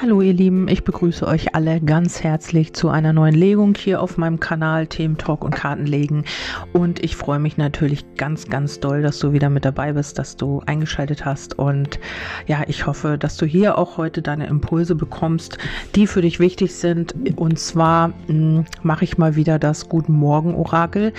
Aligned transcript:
Hallo 0.00 0.20
ihr 0.20 0.32
Lieben, 0.32 0.68
ich 0.68 0.84
begrüße 0.84 1.26
euch 1.26 1.56
alle 1.56 1.80
ganz 1.80 2.22
herzlich 2.22 2.72
zu 2.72 2.88
einer 2.88 3.12
neuen 3.12 3.34
Legung 3.34 3.74
hier 3.76 4.00
auf 4.00 4.16
meinem 4.16 4.38
Kanal 4.38 4.86
Themen 4.86 5.18
Talk 5.18 5.42
und 5.42 5.50
Kartenlegen 5.50 6.24
und 6.72 7.02
ich 7.02 7.16
freue 7.16 7.40
mich 7.40 7.56
natürlich 7.56 8.04
ganz 8.16 8.46
ganz 8.46 8.78
doll, 8.78 9.02
dass 9.02 9.18
du 9.18 9.32
wieder 9.32 9.50
mit 9.50 9.64
dabei 9.64 9.94
bist, 9.94 10.16
dass 10.16 10.36
du 10.36 10.62
eingeschaltet 10.66 11.24
hast. 11.24 11.58
Und 11.58 11.98
ja, 12.46 12.62
ich 12.68 12.86
hoffe, 12.86 13.18
dass 13.18 13.36
du 13.38 13.44
hier 13.44 13.76
auch 13.76 13.96
heute 13.96 14.22
deine 14.22 14.46
Impulse 14.46 14.94
bekommst, 14.94 15.58
die 15.96 16.06
für 16.06 16.22
dich 16.22 16.38
wichtig 16.38 16.76
sind. 16.76 17.16
Und 17.34 17.58
zwar 17.58 18.12
hm, 18.28 18.66
mache 18.84 19.02
ich 19.02 19.18
mal 19.18 19.34
wieder 19.34 19.58
das 19.58 19.88
Guten 19.88 20.12
Morgen 20.12 20.54
Orakel. 20.54 21.12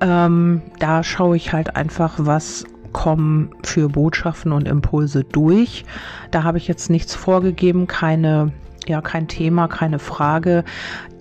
Ähm, 0.00 0.62
da 0.80 1.04
schaue 1.04 1.36
ich 1.36 1.52
halt 1.52 1.76
einfach, 1.76 2.14
was 2.18 2.64
kommen 2.86 3.50
für 3.62 3.88
Botschaften 3.88 4.52
und 4.52 4.68
Impulse 4.68 5.24
durch. 5.24 5.84
Da 6.30 6.42
habe 6.44 6.58
ich 6.58 6.68
jetzt 6.68 6.90
nichts 6.90 7.14
vorgegeben, 7.14 7.86
keine 7.86 8.52
ja, 8.88 9.00
kein 9.00 9.26
Thema, 9.26 9.66
keine 9.68 9.98
Frage 9.98 10.64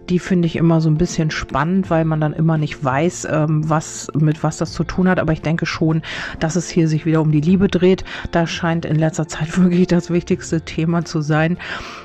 die 0.10 0.20
finde 0.20 0.46
ich 0.46 0.56
immer 0.56 0.82
so 0.82 0.90
ein 0.90 0.98
bisschen 0.98 1.32
spannend, 1.32 1.90
weil 1.90 2.06
man 2.06 2.22
dann 2.22 2.34
immer 2.34 2.58
nicht 2.58 2.84
weiß, 2.84 3.28
ähm, 3.32 3.68
was 3.70 4.12
mit 4.14 4.44
was 4.44 4.58
das 4.58 4.72
zu 4.72 4.84
tun 4.84 5.10
hat. 5.10 5.20
Aber 5.20 5.34
ich 5.34 5.42
denke 5.42 5.66
schon, 5.66 6.02
dass 6.40 6.56
es 6.56 6.70
hier 6.70 6.88
sich 6.88 7.06
wieder 7.06 7.22
um 7.22 7.32
die 7.32 7.42
Liebe 7.42 7.68
dreht. 7.68 8.04
Da 8.32 8.46
scheint 8.48 8.86
in 8.86 8.98
letzter 8.98 9.28
Zeit 9.28 9.58
wirklich 9.62 9.88
das 9.88 10.10
wichtigste 10.10 10.62
Thema 10.62 11.06
zu 11.06 11.22
sein. 11.22 11.58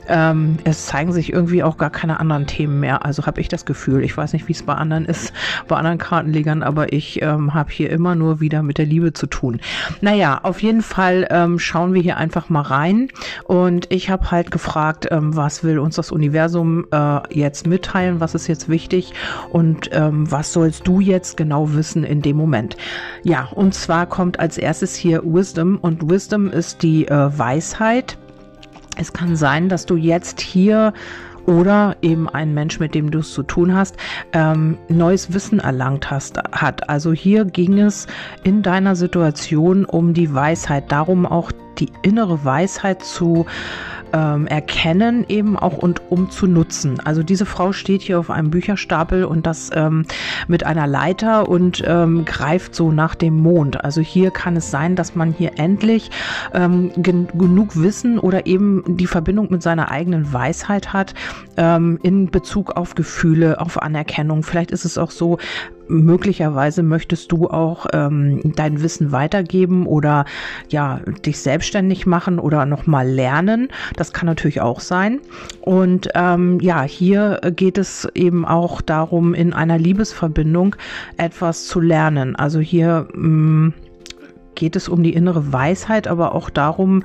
Ähm, 0.08 0.58
es 0.64 0.86
zeigen 0.86 1.12
sich 1.12 1.32
irgendwie 1.32 1.62
auch 1.62 1.76
gar 1.76 1.90
keine 1.90 2.20
anderen 2.20 2.46
Themen 2.46 2.80
mehr. 2.80 3.04
Also 3.04 3.26
habe 3.26 3.40
ich 3.40 3.48
das 3.48 3.64
Gefühl. 3.66 4.02
Ich 4.02 4.16
weiß 4.16 4.32
nicht, 4.32 4.48
wie 4.48 4.52
es 4.52 4.62
bei 4.62 4.74
anderen 4.74 5.04
ist, 5.04 5.32
bei 5.68 5.76
anderen 5.76 5.98
Kartenlegern, 5.98 6.62
aber 6.62 6.92
ich 6.92 7.20
ähm, 7.22 7.54
habe 7.54 7.70
hier 7.70 7.90
immer 7.90 8.14
nur 8.14 8.40
wieder 8.40 8.62
mit 8.62 8.78
der 8.78 8.86
Liebe 8.86 9.12
zu 9.12 9.26
tun. 9.26 9.60
Naja, 10.00 10.40
auf 10.42 10.62
jeden 10.62 10.82
Fall 10.82 11.26
ähm, 11.30 11.58
schauen 11.58 11.94
wir 11.94 12.02
hier 12.02 12.16
einfach 12.16 12.48
mal 12.48 12.62
rein. 12.62 13.08
Und 13.44 13.92
ich 13.92 14.10
habe 14.10 14.30
halt 14.30 14.50
gefragt, 14.50 15.06
ähm, 15.10 15.36
was 15.36 15.62
will 15.62 15.78
uns 15.78 15.96
das 15.96 16.10
Universum 16.10 16.86
äh, 16.90 17.20
jetzt 17.32 17.66
mitteilen? 17.66 17.89
Mitteilen, 17.90 18.20
was 18.20 18.34
ist 18.34 18.46
jetzt 18.46 18.68
wichtig 18.68 19.12
und 19.50 19.90
ähm, 19.92 20.30
was 20.30 20.52
sollst 20.52 20.86
du 20.86 21.00
jetzt 21.00 21.36
genau 21.36 21.72
wissen 21.74 22.04
in 22.04 22.22
dem 22.22 22.36
Moment. 22.36 22.76
Ja, 23.22 23.48
und 23.54 23.74
zwar 23.74 24.06
kommt 24.06 24.38
als 24.38 24.58
erstes 24.58 24.94
hier 24.94 25.22
Wisdom 25.24 25.78
und 25.80 26.08
Wisdom 26.08 26.50
ist 26.50 26.82
die 26.82 27.08
äh, 27.08 27.38
Weisheit. 27.38 28.16
Es 28.96 29.12
kann 29.12 29.34
sein, 29.36 29.68
dass 29.68 29.86
du 29.86 29.96
jetzt 29.96 30.40
hier 30.40 30.92
oder 31.46 31.96
eben 32.02 32.28
ein 32.28 32.54
Mensch, 32.54 32.78
mit 32.78 32.94
dem 32.94 33.10
du 33.10 33.20
es 33.20 33.32
zu 33.32 33.42
tun 33.42 33.74
hast, 33.74 33.96
ähm, 34.32 34.76
neues 34.88 35.32
Wissen 35.32 35.58
erlangt 35.58 36.10
hast, 36.10 36.38
hat. 36.52 36.88
Also 36.88 37.12
hier 37.12 37.44
ging 37.44 37.78
es 37.78 38.06
in 38.44 38.62
deiner 38.62 38.94
Situation 38.94 39.84
um 39.84 40.14
die 40.14 40.32
Weisheit, 40.32 40.92
darum 40.92 41.26
auch 41.26 41.50
die 41.78 41.90
innere 42.02 42.44
Weisheit 42.44 43.02
zu 43.02 43.46
ähm, 44.12 44.46
erkennen 44.46 45.24
eben 45.28 45.56
auch 45.56 45.78
und 45.78 46.02
um 46.10 46.30
zu 46.30 46.46
nutzen. 46.46 47.00
Also 47.00 47.22
diese 47.22 47.46
Frau 47.46 47.72
steht 47.72 48.02
hier 48.02 48.18
auf 48.18 48.30
einem 48.30 48.50
Bücherstapel 48.50 49.24
und 49.24 49.46
das 49.46 49.70
ähm, 49.74 50.04
mit 50.48 50.64
einer 50.64 50.86
Leiter 50.86 51.48
und 51.48 51.82
ähm, 51.86 52.24
greift 52.24 52.74
so 52.74 52.92
nach 52.92 53.14
dem 53.14 53.36
Mond. 53.36 53.84
Also 53.84 54.00
hier 54.00 54.30
kann 54.30 54.56
es 54.56 54.70
sein, 54.70 54.96
dass 54.96 55.14
man 55.14 55.32
hier 55.32 55.52
endlich 55.58 56.10
ähm, 56.54 56.92
gen 56.96 57.28
genug 57.34 57.80
Wissen 57.80 58.18
oder 58.18 58.46
eben 58.46 58.84
die 58.96 59.06
Verbindung 59.06 59.50
mit 59.50 59.62
seiner 59.62 59.90
eigenen 59.90 60.32
Weisheit 60.32 60.92
hat 60.92 61.14
ähm, 61.56 61.98
in 62.02 62.30
Bezug 62.30 62.72
auf 62.76 62.94
Gefühle, 62.94 63.60
auf 63.60 63.80
Anerkennung. 63.80 64.42
Vielleicht 64.42 64.70
ist 64.70 64.84
es 64.84 64.98
auch 64.98 65.10
so, 65.10 65.38
möglicherweise 65.90 66.82
möchtest 66.82 67.32
du 67.32 67.48
auch 67.48 67.86
ähm, 67.92 68.40
dein 68.56 68.82
Wissen 68.82 69.12
weitergeben 69.12 69.86
oder 69.86 70.24
ja 70.68 71.00
dich 71.26 71.40
selbstständig 71.40 72.06
machen 72.06 72.38
oder 72.38 72.64
noch 72.64 72.86
mal 72.86 73.06
lernen. 73.06 73.68
Das 74.00 74.14
kann 74.14 74.24
natürlich 74.24 74.62
auch 74.62 74.80
sein. 74.80 75.20
Und 75.60 76.08
ähm, 76.14 76.58
ja, 76.60 76.84
hier 76.84 77.38
geht 77.54 77.76
es 77.76 78.08
eben 78.14 78.46
auch 78.46 78.80
darum, 78.80 79.34
in 79.34 79.52
einer 79.52 79.76
Liebesverbindung 79.76 80.74
etwas 81.18 81.66
zu 81.66 81.80
lernen. 81.80 82.34
Also 82.34 82.60
hier 82.60 83.08
mh, 83.12 83.28
mm, 83.28 83.74
geht 84.54 84.74
es 84.74 84.88
um 84.88 85.02
die 85.02 85.12
innere 85.12 85.52
Weisheit, 85.52 86.08
aber 86.08 86.34
auch 86.34 86.48
darum, 86.48 87.02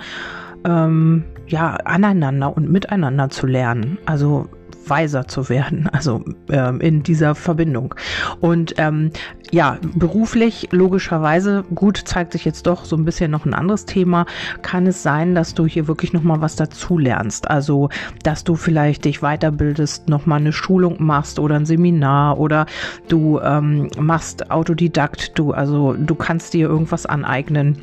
ähm, 0.63 1.25
ja, 1.47 1.75
aneinander 1.83 2.55
und 2.55 2.71
miteinander 2.71 3.29
zu 3.29 3.45
lernen. 3.45 3.97
Also 4.05 4.47
weiser 4.89 5.27
zu 5.27 5.49
werden, 5.49 5.87
also 5.91 6.23
ähm, 6.49 6.81
in 6.81 7.03
dieser 7.03 7.35
Verbindung. 7.35 7.95
Und 8.39 8.75
ähm, 8.77 9.11
ja, 9.51 9.77
beruflich 9.95 10.69
logischerweise, 10.71 11.63
gut, 11.73 11.97
zeigt 11.97 12.33
sich 12.33 12.45
jetzt 12.45 12.67
doch 12.67 12.85
so 12.85 12.95
ein 12.95 13.05
bisschen 13.05 13.31
noch 13.31 13.45
ein 13.45 13.53
anderes 13.53 13.85
Thema, 13.85 14.25
kann 14.61 14.87
es 14.87 15.03
sein, 15.03 15.35
dass 15.35 15.53
du 15.53 15.65
hier 15.65 15.87
wirklich 15.87 16.13
nochmal 16.13 16.41
was 16.41 16.55
dazu 16.55 16.97
lernst. 16.97 17.49
Also, 17.49 17.89
dass 18.23 18.43
du 18.43 18.55
vielleicht 18.55 19.05
dich 19.05 19.19
weiterbildest, 19.21 20.09
nochmal 20.09 20.39
eine 20.39 20.53
Schulung 20.53 20.97
machst 20.99 21.39
oder 21.39 21.55
ein 21.55 21.65
Seminar 21.65 22.39
oder 22.39 22.65
du 23.07 23.39
ähm, 23.39 23.89
machst 23.97 24.51
Autodidakt, 24.51 25.37
du, 25.37 25.51
also 25.51 25.93
du 25.93 26.15
kannst 26.15 26.53
dir 26.53 26.67
irgendwas 26.67 27.05
aneignen 27.05 27.77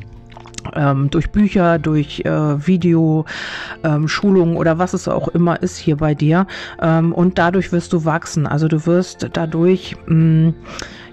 ähm, 0.75 1.11
durch 1.11 1.31
Bücher, 1.31 1.79
durch 1.79 2.21
äh, 2.25 2.67
Video, 2.67 3.25
ähm, 3.85 4.09
Schulungen 4.09 4.57
oder 4.57 4.79
was 4.79 4.95
es 4.95 5.09
auch 5.09 5.29
immer 5.29 5.63
ist 5.63 5.77
hier 5.77 5.97
bei 5.97 6.15
dir. 6.15 6.47
Ähm, 6.81 7.13
und 7.13 7.39
dadurch 7.39 7.73
wirst 7.73 7.93
du 7.93 8.05
wachsen. 8.05 8.47
Also 8.47 8.69
du 8.69 8.87
wirst 8.87 9.29
dadurch 9.33 9.97
mh, 10.07 10.15
mm, 10.15 10.55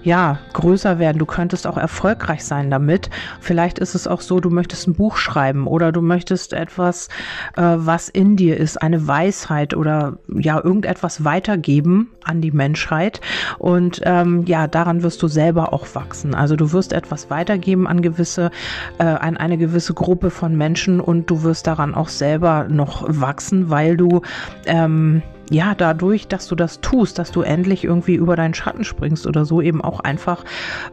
ja, 0.02 0.38
größer 0.52 0.98
werden. 0.98 1.18
Du 1.18 1.26
könntest 1.26 1.66
auch 1.66 1.76
erfolgreich 1.76 2.44
sein 2.44 2.70
damit. 2.70 3.10
Vielleicht 3.40 3.78
ist 3.78 3.94
es 3.94 4.06
auch 4.06 4.20
so, 4.20 4.40
du 4.40 4.50
möchtest 4.50 4.88
ein 4.88 4.94
Buch 4.94 5.16
schreiben 5.16 5.66
oder 5.66 5.92
du 5.92 6.00
möchtest 6.00 6.52
etwas, 6.52 7.08
äh, 7.56 7.62
was 7.62 8.08
in 8.08 8.36
dir 8.36 8.56
ist, 8.56 8.80
eine 8.80 9.06
Weisheit 9.06 9.74
oder 9.74 10.18
ja, 10.28 10.62
irgendetwas 10.62 11.24
weitergeben 11.24 12.10
an 12.24 12.40
die 12.40 12.52
Menschheit. 12.52 13.20
Und 13.58 14.00
ähm, 14.04 14.44
ja, 14.46 14.66
daran 14.66 15.02
wirst 15.02 15.22
du 15.22 15.28
selber 15.28 15.72
auch 15.72 15.86
wachsen. 15.94 16.34
Also 16.34 16.56
du 16.56 16.72
wirst 16.72 16.92
etwas 16.92 17.30
weitergeben 17.30 17.86
an 17.86 18.02
gewisse, 18.02 18.50
äh, 18.98 19.04
an 19.04 19.36
eine 19.36 19.58
gewisse 19.58 19.94
Gruppe 19.94 20.30
von 20.30 20.56
Menschen 20.56 21.00
und 21.00 21.30
du 21.30 21.42
wirst 21.42 21.66
daran 21.66 21.94
auch 21.94 22.08
selber 22.08 22.66
noch 22.68 23.04
wachsen, 23.06 23.70
weil 23.70 23.96
du 23.96 24.22
ähm, 24.66 25.22
ja, 25.50 25.74
dadurch, 25.74 26.28
dass 26.28 26.46
du 26.46 26.54
das 26.54 26.80
tust, 26.80 27.18
dass 27.18 27.32
du 27.32 27.42
endlich 27.42 27.84
irgendwie 27.84 28.14
über 28.14 28.36
deinen 28.36 28.54
Schatten 28.54 28.84
springst 28.84 29.26
oder 29.26 29.44
so, 29.44 29.60
eben 29.60 29.82
auch 29.82 30.00
einfach 30.00 30.44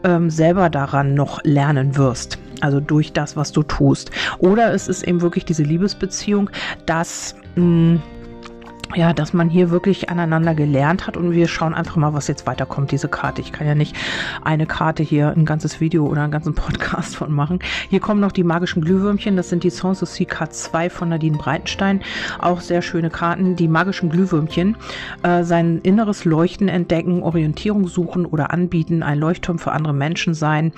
ähm, 0.04 0.30
selber 0.30 0.70
daran 0.70 1.14
noch 1.14 1.44
lernen 1.44 1.96
wirst. 1.96 2.40
Also 2.60 2.80
durch 2.80 3.14
das, 3.14 3.36
was 3.38 3.52
du 3.52 3.62
tust. 3.62 4.10
Oder 4.40 4.74
es 4.74 4.88
ist 4.88 5.04
eben 5.04 5.22
wirklich 5.22 5.46
diese 5.46 5.62
Liebesbeziehung, 5.62 6.50
dass 6.88 7.36
mh, 7.56 7.62
hm, 7.62 8.02
ja, 8.96 9.14
dass 9.14 9.34
man 9.34 9.50
hier 9.50 9.70
wirklich 9.70 10.10
aneinander 10.10 10.56
gelernt 10.56 11.08
hat 11.08 11.18
und 11.18 11.32
wir 11.32 11.48
schauen 11.48 11.74
einfach 11.74 11.98
mal, 11.98 12.14
was 12.14 12.28
jetzt 12.28 12.48
weiterkommt, 12.48 12.92
diese 12.92 13.10
Karte. 13.10 13.42
Ich 13.42 13.52
kann 13.52 13.68
ja 13.68 13.76
nicht 13.76 13.96
eine 14.44 14.66
Karte 14.66 15.04
hier, 15.04 15.30
ein 15.30 15.46
ganzes 15.46 15.82
Video 15.82 16.06
oder 16.06 16.24
einen 16.24 16.32
ganzen 16.32 16.54
Podcast 16.56 17.16
von 17.16 17.32
machen. 17.34 17.60
Hier 17.90 18.00
kommen 18.00 18.22
noch 18.22 18.32
die 18.32 18.44
magischen 18.44 18.82
Glühwürmchen, 18.82 19.36
das 19.36 19.50
sind 19.50 19.64
die 19.64 19.70
Sons 19.70 20.02
of 20.02 20.18
Card 20.28 20.54
2 20.54 20.90
von 20.90 21.10
Nadine 21.10 21.38
Breitenstein. 21.38 22.02
Auch 22.40 22.62
sehr 22.62 22.82
schöne 22.82 23.10
Karten. 23.10 23.56
Die 23.56 23.68
magischen 23.68 24.10
Glühwürmchen, 24.10 24.78
äh, 25.24 25.44
sein 25.44 25.80
inneres 25.84 26.26
Leuchten 26.26 26.70
entdecken, 26.70 27.24
Orientierung 27.24 27.88
suchen 27.88 28.26
oder 28.26 28.52
anbieten, 28.52 29.04
ein 29.04 29.20
Leuchtturm 29.20 29.60
für 29.60 29.74
andere 29.74 29.94
Menschen 29.94 30.34
sein, 30.34 30.72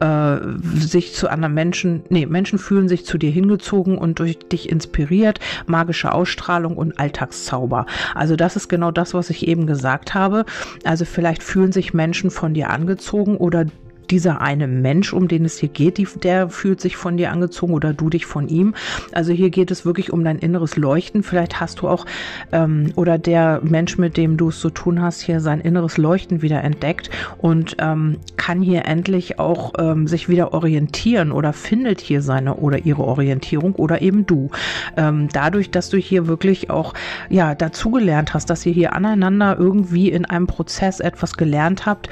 äh, 0.00 0.36
sich 0.74 1.14
zu 1.14 1.28
anderen 1.30 1.54
Menschen, 1.54 2.04
nee, 2.08 2.26
Menschen 2.26 2.58
fühlen 2.58 2.88
sich 2.88 3.06
zu 3.06 3.18
dir 3.18 3.30
hingezogen 3.30 3.98
und 3.98 4.18
durch 4.18 4.38
dich 4.38 4.68
inspiriert, 4.68 5.40
magische 5.66 6.12
Ausstrahlung 6.12 6.76
und 6.76 6.98
Alltagszeit. 6.98 7.53
Zauber. 7.54 7.86
Also 8.14 8.34
das 8.34 8.56
ist 8.56 8.68
genau 8.68 8.90
das, 8.90 9.14
was 9.14 9.30
ich 9.30 9.46
eben 9.46 9.66
gesagt 9.66 10.12
habe. 10.14 10.44
Also 10.82 11.04
vielleicht 11.04 11.42
fühlen 11.42 11.70
sich 11.70 11.94
Menschen 11.94 12.30
von 12.30 12.52
dir 12.52 12.70
angezogen 12.70 13.36
oder 13.36 13.66
dieser 14.10 14.40
eine 14.40 14.66
Mensch, 14.66 15.12
um 15.12 15.28
den 15.28 15.44
es 15.44 15.58
hier 15.58 15.68
geht, 15.68 15.98
die, 15.98 16.06
der 16.22 16.48
fühlt 16.48 16.80
sich 16.80 16.96
von 16.96 17.16
dir 17.16 17.30
angezogen 17.32 17.72
oder 17.72 17.92
du 17.92 18.10
dich 18.10 18.26
von 18.26 18.48
ihm. 18.48 18.74
Also 19.12 19.32
hier 19.32 19.50
geht 19.50 19.70
es 19.70 19.84
wirklich 19.84 20.12
um 20.12 20.24
dein 20.24 20.38
inneres 20.38 20.76
Leuchten. 20.76 21.22
Vielleicht 21.22 21.60
hast 21.60 21.80
du 21.80 21.88
auch 21.88 22.06
ähm, 22.52 22.92
oder 22.96 23.18
der 23.18 23.60
Mensch, 23.62 23.98
mit 23.98 24.16
dem 24.16 24.36
du 24.36 24.48
es 24.48 24.60
zu 24.60 24.70
tun 24.70 25.00
hast, 25.00 25.20
hier 25.20 25.40
sein 25.40 25.60
inneres 25.60 25.96
Leuchten 25.98 26.42
wieder 26.42 26.62
entdeckt 26.62 27.10
und 27.38 27.76
ähm, 27.78 28.18
kann 28.36 28.62
hier 28.62 28.84
endlich 28.86 29.38
auch 29.38 29.72
ähm, 29.78 30.06
sich 30.06 30.28
wieder 30.28 30.52
orientieren 30.52 31.32
oder 31.32 31.52
findet 31.52 32.00
hier 32.00 32.22
seine 32.22 32.56
oder 32.56 32.78
ihre 32.84 33.02
Orientierung 33.02 33.74
oder 33.74 34.02
eben 34.02 34.26
du. 34.26 34.50
Ähm, 34.96 35.28
dadurch, 35.32 35.70
dass 35.70 35.88
du 35.88 35.96
hier 35.96 36.26
wirklich 36.26 36.70
auch 36.70 36.94
ja 37.28 37.54
dazugelernt 37.54 38.34
hast, 38.34 38.50
dass 38.50 38.66
ihr 38.66 38.72
hier 38.72 38.92
aneinander 38.94 39.56
irgendwie 39.58 40.10
in 40.10 40.24
einem 40.24 40.46
Prozess 40.46 41.00
etwas 41.00 41.36
gelernt 41.36 41.86
habt 41.86 42.08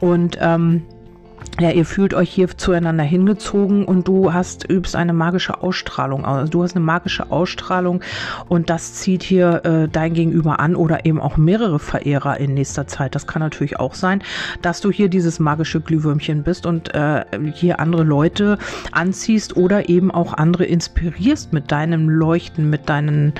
und 0.00 0.38
ähm, 0.40 0.82
ja, 1.60 1.70
ihr 1.70 1.84
fühlt 1.84 2.14
euch 2.14 2.30
hier 2.30 2.48
zueinander 2.48 3.04
hingezogen 3.04 3.84
und 3.84 4.08
du 4.08 4.32
hast, 4.32 4.68
übst 4.68 4.96
eine 4.96 5.12
magische 5.12 5.62
Ausstrahlung 5.62 6.24
aus. 6.24 6.38
Also 6.38 6.50
du 6.50 6.62
hast 6.64 6.74
eine 6.74 6.84
magische 6.84 7.30
Ausstrahlung 7.30 8.00
und 8.48 8.70
das 8.70 8.94
zieht 8.94 9.22
hier 9.22 9.64
äh, 9.64 9.88
dein 9.88 10.14
Gegenüber 10.14 10.58
an 10.58 10.74
oder 10.74 11.06
eben 11.06 11.20
auch 11.20 11.36
mehrere 11.36 11.78
Verehrer 11.78 12.40
in 12.40 12.54
nächster 12.54 12.88
Zeit. 12.88 13.14
Das 13.14 13.28
kann 13.28 13.40
natürlich 13.40 13.78
auch 13.78 13.94
sein, 13.94 14.22
dass 14.62 14.80
du 14.80 14.90
hier 14.90 15.08
dieses 15.08 15.38
magische 15.38 15.80
Glühwürmchen 15.80 16.42
bist 16.42 16.66
und 16.66 16.92
äh, 16.92 17.24
hier 17.54 17.78
andere 17.78 18.02
Leute 18.02 18.58
anziehst 18.90 19.56
oder 19.56 19.88
eben 19.88 20.10
auch 20.10 20.34
andere 20.34 20.64
inspirierst 20.64 21.52
mit 21.52 21.70
deinem 21.70 22.08
Leuchten, 22.08 22.68
mit 22.68 22.88
deinen 22.88 23.32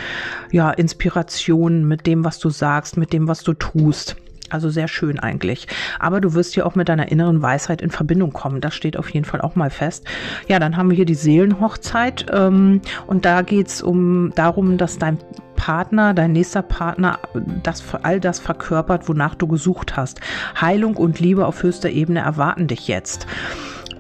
ja, 0.53 0.71
Inspirationen, 0.71 1.89
mit 1.89 2.07
dem, 2.07 2.25
was 2.25 2.39
du 2.39 2.49
sagst, 2.49 2.97
mit 2.97 3.13
dem, 3.13 3.27
was 3.27 3.43
du 3.43 3.55
tust. 3.55 4.17
Also 4.55 4.71
sehr 4.71 4.87
schön 4.87 5.19
eigentlich. 5.19 5.67
Aber 5.99 6.21
du 6.21 6.33
wirst 6.33 6.55
hier 6.55 6.65
auch 6.65 6.77
mit 6.77 6.89
deiner 6.89 7.11
inneren 7.11 7.43
Weisheit 7.43 7.83
in 7.83 7.91
Verbindung 7.91 8.33
kommen. 8.33 8.61
Das 8.61 8.73
steht 8.73 8.97
auf 8.97 9.11
jeden 9.11 9.25
Fall 9.25 9.41
auch 9.41 9.57
mal 9.57 9.69
fest. 9.69 10.07
Ja, 10.47 10.61
dann 10.61 10.77
haben 10.77 10.91
wir 10.91 10.97
hier 10.97 11.07
die 11.07 11.17
Seelenhochzeit. 11.17 12.27
Ähm, 12.33 12.81
und 13.09 13.25
da 13.25 13.43
geht 13.43 13.67
es 13.67 13.83
um 13.83 14.33
darum, 14.37 14.79
dass 14.79 14.97
dein 14.97 15.19
Partner, 15.57 16.15
dein 16.15 16.31
nächster 16.31 16.63
Partner, 16.63 17.19
das 17.65 17.83
all 18.05 18.21
das 18.21 18.39
verkörpert, 18.39 19.09
wonach 19.09 19.35
du 19.35 19.49
gesucht 19.49 19.97
hast. 19.97 20.21
Heilung 20.61 20.97
und 20.97 21.19
Liebe 21.19 21.47
auf 21.47 21.65
höchster 21.65 21.91
Ebene 21.91 22.21
erwarten 22.21 22.69
dich 22.69 22.87
jetzt. 22.87 23.27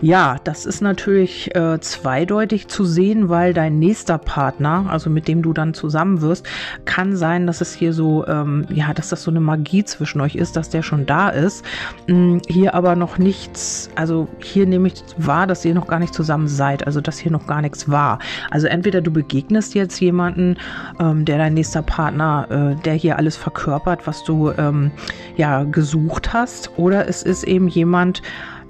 Ja, 0.00 0.36
das 0.44 0.66
ist 0.66 0.82
natürlich 0.82 1.54
äh, 1.54 1.80
zweideutig 1.80 2.68
zu 2.68 2.84
sehen, 2.84 3.28
weil 3.28 3.54
dein 3.54 3.78
nächster 3.78 4.18
Partner, 4.18 4.86
also 4.88 5.08
mit 5.08 5.28
dem 5.28 5.42
du 5.42 5.52
dann 5.52 5.72
zusammen 5.72 6.20
wirst, 6.20 6.46
kann 6.84 7.16
sein, 7.16 7.46
dass 7.46 7.60
es 7.60 7.74
hier 7.74 7.92
so, 7.92 8.26
ähm, 8.26 8.66
ja, 8.70 8.92
dass 8.92 9.08
das 9.08 9.22
so 9.22 9.30
eine 9.30 9.40
Magie 9.40 9.84
zwischen 9.84 10.20
euch 10.20 10.34
ist, 10.34 10.56
dass 10.56 10.68
der 10.68 10.82
schon 10.82 11.06
da 11.06 11.28
ist. 11.28 11.64
Ähm, 12.08 12.42
hier 12.48 12.74
aber 12.74 12.96
noch 12.96 13.18
nichts, 13.18 13.88
also 13.94 14.28
hier 14.38 14.66
nehme 14.66 14.88
ich 14.88 15.02
wahr, 15.16 15.46
dass 15.46 15.64
ihr 15.64 15.74
noch 15.74 15.86
gar 15.86 16.00
nicht 16.00 16.14
zusammen 16.14 16.48
seid, 16.48 16.86
also 16.86 17.00
dass 17.00 17.18
hier 17.18 17.32
noch 17.32 17.46
gar 17.46 17.62
nichts 17.62 17.88
war. 17.88 18.18
Also 18.50 18.66
entweder 18.66 19.00
du 19.00 19.10
begegnest 19.10 19.74
jetzt 19.74 20.00
jemanden, 20.00 20.56
ähm, 21.00 21.24
der 21.24 21.38
dein 21.38 21.54
nächster 21.54 21.82
Partner, 21.82 22.74
äh, 22.76 22.82
der 22.82 22.94
hier 22.94 23.16
alles 23.16 23.36
verkörpert, 23.36 24.06
was 24.06 24.24
du 24.24 24.50
ähm, 24.58 24.90
ja 25.36 25.64
gesucht 25.64 26.32
hast, 26.32 26.70
oder 26.76 27.08
es 27.08 27.22
ist 27.22 27.44
eben 27.44 27.68
jemand, 27.68 28.22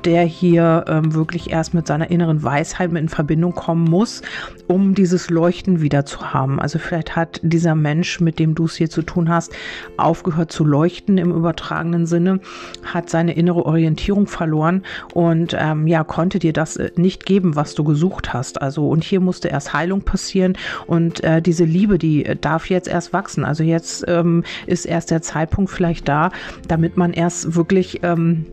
der 0.04 0.24
hier 0.24 0.84
ähm, 0.88 1.14
wirklich 1.14 1.50
erst 1.50 1.74
mit 1.74 1.86
seiner 1.86 2.10
inneren 2.10 2.42
Weisheit 2.42 2.92
mit 2.92 3.02
in 3.02 3.08
Verbindung 3.08 3.54
kommen 3.54 3.84
muss, 3.84 4.22
um 4.66 4.94
dieses 4.94 5.30
Leuchten 5.30 5.80
wieder 5.80 6.04
zu 6.06 6.32
haben. 6.32 6.60
Also 6.60 6.78
vielleicht 6.78 7.16
hat 7.16 7.40
dieser 7.42 7.74
Mensch, 7.74 8.20
mit 8.20 8.38
dem 8.38 8.54
du 8.54 8.64
es 8.64 8.76
hier 8.76 8.90
zu 8.90 9.02
tun 9.02 9.28
hast, 9.28 9.52
aufgehört 9.96 10.52
zu 10.52 10.64
leuchten 10.64 11.18
im 11.18 11.30
übertragenen 11.30 12.06
Sinne, 12.06 12.40
hat 12.82 13.10
seine 13.10 13.34
innere 13.34 13.66
Orientierung 13.66 14.26
verloren 14.26 14.82
und 15.12 15.56
ähm, 15.58 15.86
ja, 15.86 16.04
konnte 16.04 16.38
dir 16.38 16.52
das 16.52 16.76
äh, 16.76 16.90
nicht 16.96 17.26
geben, 17.26 17.56
was 17.56 17.74
du 17.74 17.84
gesucht 17.84 18.32
hast. 18.32 18.60
Also 18.60 18.88
und 18.88 19.04
hier 19.04 19.20
musste 19.20 19.48
erst 19.48 19.72
Heilung 19.72 20.02
passieren 20.02 20.56
und 20.86 21.22
äh, 21.24 21.42
diese 21.42 21.64
Liebe, 21.64 21.98
die 21.98 22.24
äh, 22.24 22.36
darf 22.36 22.70
jetzt 22.70 22.88
erst 22.88 23.12
wachsen. 23.12 23.44
Also 23.44 23.62
jetzt 23.62 24.04
ähm, 24.08 24.44
ist 24.66 24.84
erst 24.84 25.10
der 25.10 25.22
Zeitpunkt 25.22 25.70
vielleicht 25.70 26.08
da, 26.08 26.30
damit 26.68 26.96
man 26.96 27.12
erst 27.12 27.54
wirklich 27.54 28.00
ähm, 28.02 28.46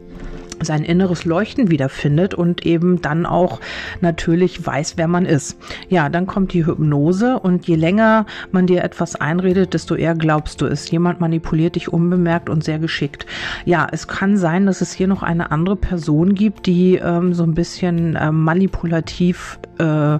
sein 0.61 0.83
inneres 0.83 1.25
Leuchten 1.25 1.69
wiederfindet 1.69 2.33
und 2.33 2.65
eben 2.65 3.01
dann 3.01 3.25
auch 3.25 3.59
natürlich 4.01 4.65
weiß, 4.65 4.93
wer 4.97 5.07
man 5.07 5.25
ist. 5.25 5.57
Ja, 5.89 6.09
dann 6.09 6.27
kommt 6.27 6.53
die 6.53 6.65
Hypnose 6.65 7.39
und 7.39 7.67
je 7.67 7.75
länger 7.75 8.25
man 8.51 8.67
dir 8.67 8.83
etwas 8.83 9.15
einredet, 9.15 9.73
desto 9.73 9.95
eher 9.95 10.15
glaubst 10.15 10.61
du 10.61 10.65
es. 10.65 10.89
Jemand 10.91 11.19
manipuliert 11.19 11.75
dich 11.75 11.91
unbemerkt 11.91 12.49
und 12.49 12.63
sehr 12.63 12.79
geschickt. 12.79 13.25
Ja, 13.65 13.87
es 13.91 14.07
kann 14.07 14.37
sein, 14.37 14.65
dass 14.65 14.81
es 14.81 14.93
hier 14.93 15.07
noch 15.07 15.23
eine 15.23 15.51
andere 15.51 15.75
Person 15.75 16.33
gibt, 16.35 16.65
die 16.65 16.95
ähm, 16.95 17.33
so 17.33 17.43
ein 17.43 17.53
bisschen 17.53 18.15
äh, 18.15 18.31
manipulativ 18.31 19.59
äh, 19.77 20.19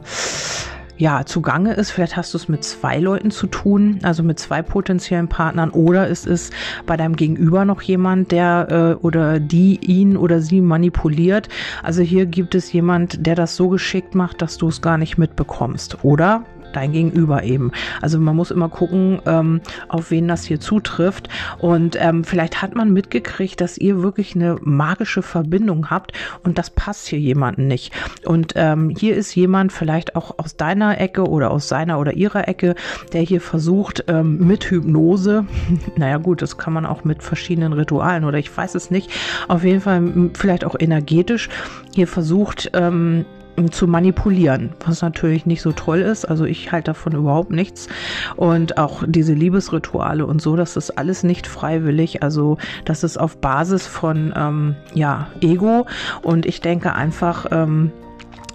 ja, 1.01 1.25
zugange 1.25 1.73
ist. 1.73 1.89
Vielleicht 1.89 2.15
hast 2.15 2.31
du 2.35 2.37
es 2.37 2.47
mit 2.47 2.63
zwei 2.63 2.99
Leuten 2.99 3.31
zu 3.31 3.47
tun, 3.47 3.97
also 4.03 4.21
mit 4.21 4.37
zwei 4.37 4.61
potenziellen 4.61 5.27
Partnern, 5.27 5.71
oder 5.71 6.07
ist 6.07 6.27
es 6.27 6.51
bei 6.85 6.95
deinem 6.95 7.15
Gegenüber 7.15 7.65
noch 7.65 7.81
jemand, 7.81 8.31
der 8.31 8.67
äh, 9.01 9.03
oder 9.03 9.39
die 9.39 9.79
ihn 9.83 10.15
oder 10.15 10.41
sie 10.41 10.61
manipuliert. 10.61 11.49
Also 11.81 12.03
hier 12.03 12.27
gibt 12.27 12.53
es 12.53 12.71
jemand, 12.71 13.25
der 13.25 13.33
das 13.33 13.55
so 13.55 13.69
geschickt 13.69 14.13
macht, 14.13 14.43
dass 14.43 14.57
du 14.57 14.67
es 14.67 14.83
gar 14.83 14.99
nicht 14.99 15.17
mitbekommst. 15.17 16.03
Oder 16.03 16.45
dein 16.73 16.91
Gegenüber 16.91 17.43
eben. 17.43 17.71
Also 18.01 18.19
man 18.19 18.35
muss 18.35 18.51
immer 18.51 18.69
gucken, 18.69 19.21
ähm, 19.25 19.61
auf 19.87 20.11
wen 20.11 20.27
das 20.27 20.43
hier 20.45 20.59
zutrifft. 20.59 21.29
Und 21.59 21.97
ähm, 21.99 22.23
vielleicht 22.23 22.61
hat 22.61 22.75
man 22.75 22.93
mitgekriegt, 22.93 23.61
dass 23.61 23.77
ihr 23.77 24.01
wirklich 24.01 24.35
eine 24.35 24.57
magische 24.61 25.21
Verbindung 25.21 25.89
habt 25.89 26.13
und 26.43 26.57
das 26.57 26.69
passt 26.69 27.07
hier 27.07 27.19
jemanden 27.19 27.67
nicht. 27.67 27.93
Und 28.25 28.53
ähm, 28.55 28.89
hier 28.97 29.15
ist 29.15 29.35
jemand 29.35 29.71
vielleicht 29.71 30.15
auch 30.15 30.37
aus 30.37 30.55
deiner 30.55 30.99
Ecke 30.99 31.27
oder 31.27 31.51
aus 31.51 31.67
seiner 31.67 31.99
oder 31.99 32.13
ihrer 32.13 32.47
Ecke, 32.47 32.75
der 33.13 33.21
hier 33.21 33.41
versucht 33.41 34.05
ähm, 34.07 34.45
mit 34.45 34.65
Hypnose, 34.69 35.45
naja 35.95 36.17
gut, 36.17 36.41
das 36.41 36.57
kann 36.57 36.73
man 36.73 36.85
auch 36.85 37.03
mit 37.03 37.23
verschiedenen 37.23 37.73
Ritualen 37.73 38.25
oder 38.25 38.37
ich 38.37 38.55
weiß 38.55 38.75
es 38.75 38.91
nicht, 38.91 39.11
auf 39.47 39.63
jeden 39.63 39.81
Fall 39.81 40.29
vielleicht 40.33 40.65
auch 40.65 40.75
energetisch 40.77 41.49
hier 41.93 42.07
versucht, 42.07 42.71
ähm, 42.73 43.25
zu 43.71 43.87
manipulieren, 43.87 44.71
was 44.85 45.01
natürlich 45.01 45.45
nicht 45.45 45.61
so 45.61 45.71
toll 45.71 45.99
ist. 45.99 46.25
Also 46.25 46.45
ich 46.45 46.71
halte 46.71 46.91
davon 46.91 47.13
überhaupt 47.13 47.51
nichts. 47.51 47.87
Und 48.35 48.77
auch 48.77 49.03
diese 49.05 49.33
Liebesrituale 49.33 50.25
und 50.25 50.41
so, 50.41 50.55
das 50.55 50.77
ist 50.77 50.97
alles 50.97 51.23
nicht 51.23 51.47
freiwillig. 51.47 52.23
Also 52.23 52.57
das 52.85 53.03
ist 53.03 53.17
auf 53.17 53.37
Basis 53.37 53.87
von 53.87 54.33
ähm, 54.35 54.75
ja, 54.93 55.27
Ego. 55.41 55.85
Und 56.21 56.45
ich 56.45 56.61
denke 56.61 56.93
einfach, 56.93 57.45
ähm, 57.51 57.91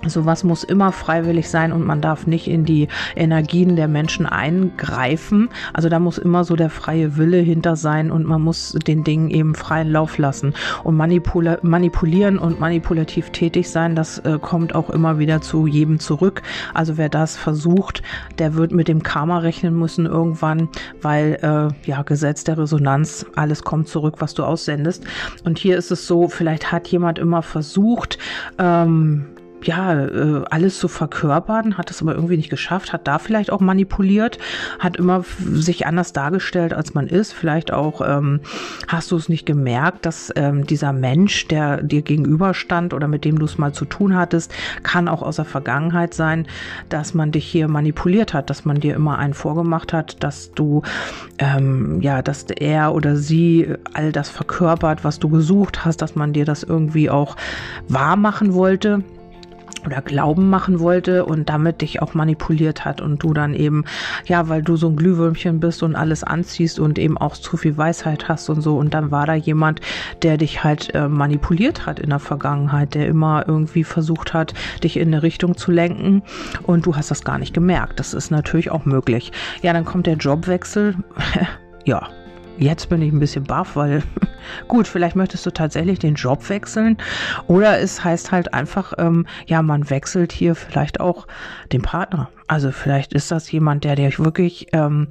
Sowas 0.09 0.45
muss 0.45 0.65
immer 0.65 0.93
freiwillig 0.93 1.49
sein 1.49 1.73
und 1.73 1.85
man 1.85 2.01
darf 2.01 2.27
nicht 2.27 2.49
in 2.49 2.65
die 2.65 2.89
Energien 3.15 3.77
der 3.77 3.89
Menschen 3.89 4.27
eingreifen. 4.27 5.49
Also 5.73 5.89
da 5.89 5.99
muss 5.99 6.19
immer 6.19 6.45
so 6.45 6.57
der 6.57 6.71
freie 6.71 7.17
Wille 7.17 7.39
hinter 7.39 7.77
sein 7.77 8.11
und 8.11 8.25
man 8.25 8.43
muss 8.43 8.73
den 8.87 9.05
Dingen 9.05 9.31
eben 9.31 9.55
freien 9.55 9.91
Lauf 9.91 10.19
lassen. 10.19 10.55
Und 10.85 10.97
manipula 10.97 11.59
manipulieren 11.63 12.39
und 12.39 12.61
manipulativ 12.61 13.31
tätig 13.31 13.71
sein, 13.71 13.95
das 13.95 14.19
äh, 14.21 14.39
kommt 14.41 14.75
auch 14.75 14.91
immer 14.91 15.19
wieder 15.19 15.41
zu 15.41 15.67
jedem 15.67 15.99
zurück. 15.99 16.43
Also 16.75 16.97
wer 16.97 17.09
das 17.09 17.37
versucht, 17.37 18.03
der 18.39 18.55
wird 18.55 18.73
mit 18.73 18.89
dem 18.89 19.03
Karma 19.03 19.39
rechnen 19.39 19.79
müssen 19.79 20.07
irgendwann, 20.07 20.69
weil 21.03 21.39
äh, 21.43 21.89
ja 21.89 22.03
Gesetz 22.03 22.45
der 22.45 22.59
Resonanz, 22.59 23.27
alles 23.35 23.63
kommt 23.63 23.89
zurück, 23.89 24.17
was 24.19 24.35
du 24.35 24.45
aussendest. 24.45 25.05
Und 25.45 25.59
hier 25.59 25.77
ist 25.77 25.91
es 25.91 26.07
so, 26.07 26.29
vielleicht 26.29 26.73
hat 26.73 26.89
jemand 26.89 27.19
immer 27.19 27.43
versucht, 27.43 28.19
ähm, 28.59 29.27
ja, 29.63 30.05
äh, 30.05 30.45
alles 30.51 30.79
zu 30.79 30.89
verkörpern, 30.89 31.79
hat 31.79 31.91
es 31.91 32.03
aber 32.03 32.15
irgendwie 32.15 32.37
nicht 32.37 32.51
geschafft, 32.51 32.93
hat 32.93 33.07
da 33.07 33.19
vielleicht 33.19 33.51
auch 33.51 33.61
manipuliert, 33.61 34.39
hat 34.79 34.97
immer 34.97 35.25
sich 35.39 35.87
anders 35.87 36.13
dargestellt, 36.13 36.73
als 36.73 36.95
man 36.95 37.07
ist. 37.07 37.33
Vielleicht 37.33 37.73
auch 37.73 38.01
ähm, 38.07 38.41
hast 38.87 39.11
du 39.11 39.17
es 39.17 39.29
nicht 39.29 39.47
gemerkt, 39.47 40.07
dass 40.07 40.33
ähm, 40.37 40.67
dieser 40.67 40.93
Mensch, 40.93 41.49
der 41.49 41.83
dir 41.83 42.03
gegenüberstand 42.03 42.95
oder 42.95 43.09
mit 43.09 43.25
dem 43.25 43.39
du 43.39 43.47
es 43.47 43.59
mal 43.59 43.73
zu 43.73 43.85
tun 43.85 44.17
hattest, 44.17 44.53
kann 44.83 45.09
auch 45.09 45.23
aus 45.23 45.37
der 45.37 45.45
Vergangenheit 45.45 46.15
sein, 46.15 46.47
dass 46.89 47.15
man 47.15 47.33
dich 47.33 47.47
hier 47.47 47.69
manipuliert 47.69 48.35
hat, 48.35 48.51
dass 48.51 48.65
man 48.65 48.81
dir 48.81 48.95
immer 48.95 49.19
einen 49.19 49.35
vorgemacht 49.35 49.93
hat, 49.93 50.23
dass 50.23 50.53
du, 50.53 50.83
ähm, 51.39 52.01
ja, 52.03 52.23
dass 52.23 52.45
er 52.45 52.95
oder 52.95 53.17
sie 53.17 53.75
all 53.95 54.13
das 54.13 54.29
verkörpert, 54.29 55.03
was 55.03 55.19
du 55.19 55.29
gesucht 55.29 55.85
hast, 55.85 56.03
dass 56.03 56.15
man 56.15 56.33
dir 56.33 56.45
das 56.45 56.63
irgendwie 56.63 57.11
auch 57.11 57.37
wahr 57.89 58.17
machen 58.17 58.55
wollte 58.55 59.03
oder 59.87 60.03
Glauben 60.03 60.51
machen 60.51 60.81
wollte 60.81 61.25
und 61.25 61.49
damit 61.49 61.81
dich 61.81 62.03
auch 62.03 62.15
manipuliert 62.15 62.85
hat 62.85 63.01
und 63.01 63.23
du 63.23 63.33
dann 63.33 63.55
eben, 63.55 63.85
ja, 64.27 64.49
weil 64.49 64.63
du 64.63 64.77
so 64.77 64.89
ein 64.89 64.97
Glühwürmchen 64.97 65.61
bist 65.61 65.83
und 65.83 65.97
alles 65.97 66.25
anziehst 66.25 66.79
und 66.79 66.99
eben 66.99 67.17
auch 67.17 67.37
zu 67.37 67.57
viel 67.57 67.77
Weisheit 67.77 68.29
hast 68.29 68.49
und 68.51 68.61
so 68.61 68.77
und 68.77 68.95
dann 68.95 69.11
war 69.11 69.27
da 69.27 69.35
jemand, 69.35 69.81
der 70.23 70.37
dich 70.37 70.65
halt 70.65 70.95
äh, 70.95 71.09
manipuliert 71.09 71.87
hat 71.87 71.99
in 71.99 72.11
der 72.11 72.19
Vergangenheit, 72.19 72.95
der 72.95 73.07
immer 73.07 73.45
irgendwie 73.47 73.85
versucht 73.85 74.35
hat, 74.35 74.55
dich 74.83 74.97
in 74.97 75.09
eine 75.09 75.23
Richtung 75.23 75.57
zu 75.57 75.71
lenken 75.71 76.23
und 76.65 76.87
du 76.87 76.97
hast 76.97 77.11
das 77.11 77.25
gar 77.25 77.39
nicht 77.39 77.55
gemerkt. 77.55 78.01
Das 78.01 78.15
ist 78.15 78.31
natürlich 78.31 78.71
auch 78.71 78.85
möglich. 78.85 79.33
Ja, 79.63 79.73
dann 79.73 79.85
kommt 79.85 80.07
der 80.07 80.17
Jobwechsel. 80.17 80.97
ja, 81.85 82.09
Jetzt 82.59 82.89
bin 82.89 83.03
ich 83.03 83.13
ein 83.13 83.21
bisschen 83.21 83.45
baff, 83.45 83.77
weil 83.77 84.03
gut, 84.69 84.89
vielleicht 84.89 85.17
möchtest 85.17 85.45
du 85.45 85.51
tatsächlich 85.51 85.99
den 85.99 86.15
Job 86.15 86.49
wechseln 86.49 86.97
oder 87.47 87.79
es 87.81 88.03
heißt 88.03 88.33
halt 88.33 88.55
einfach, 88.55 88.95
ähm, 88.99 89.27
ja, 89.47 89.63
man 89.63 89.91
wechselt 89.91 90.33
hier 90.33 90.55
vielleicht 90.55 91.01
auch 91.01 91.27
den 91.73 91.83
Partner. 91.83 92.31
Also 92.47 92.71
vielleicht 92.71 93.13
ist 93.13 93.31
das 93.31 93.51
jemand, 93.51 93.85
der 93.85 93.97
dir 93.97 94.11
wirklich 94.19 94.69
ähm, 94.73 95.09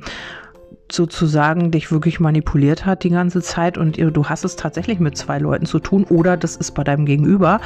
sozusagen 0.91 1.71
dich 1.71 1.91
wirklich 1.91 2.19
manipuliert 2.19 2.85
hat 2.85 3.03
die 3.03 3.09
ganze 3.09 3.41
Zeit 3.41 3.77
und 3.77 3.97
du 3.97 4.25
hast 4.25 4.45
es 4.45 4.55
tatsächlich 4.55 4.99
mit 4.99 5.17
zwei 5.17 5.39
Leuten 5.39 5.65
zu 5.65 5.79
tun 5.79 6.05
oder 6.09 6.37
das 6.37 6.55
ist 6.55 6.71
bei 6.73 6.83
deinem 6.83 7.05
Gegenüber 7.05 7.59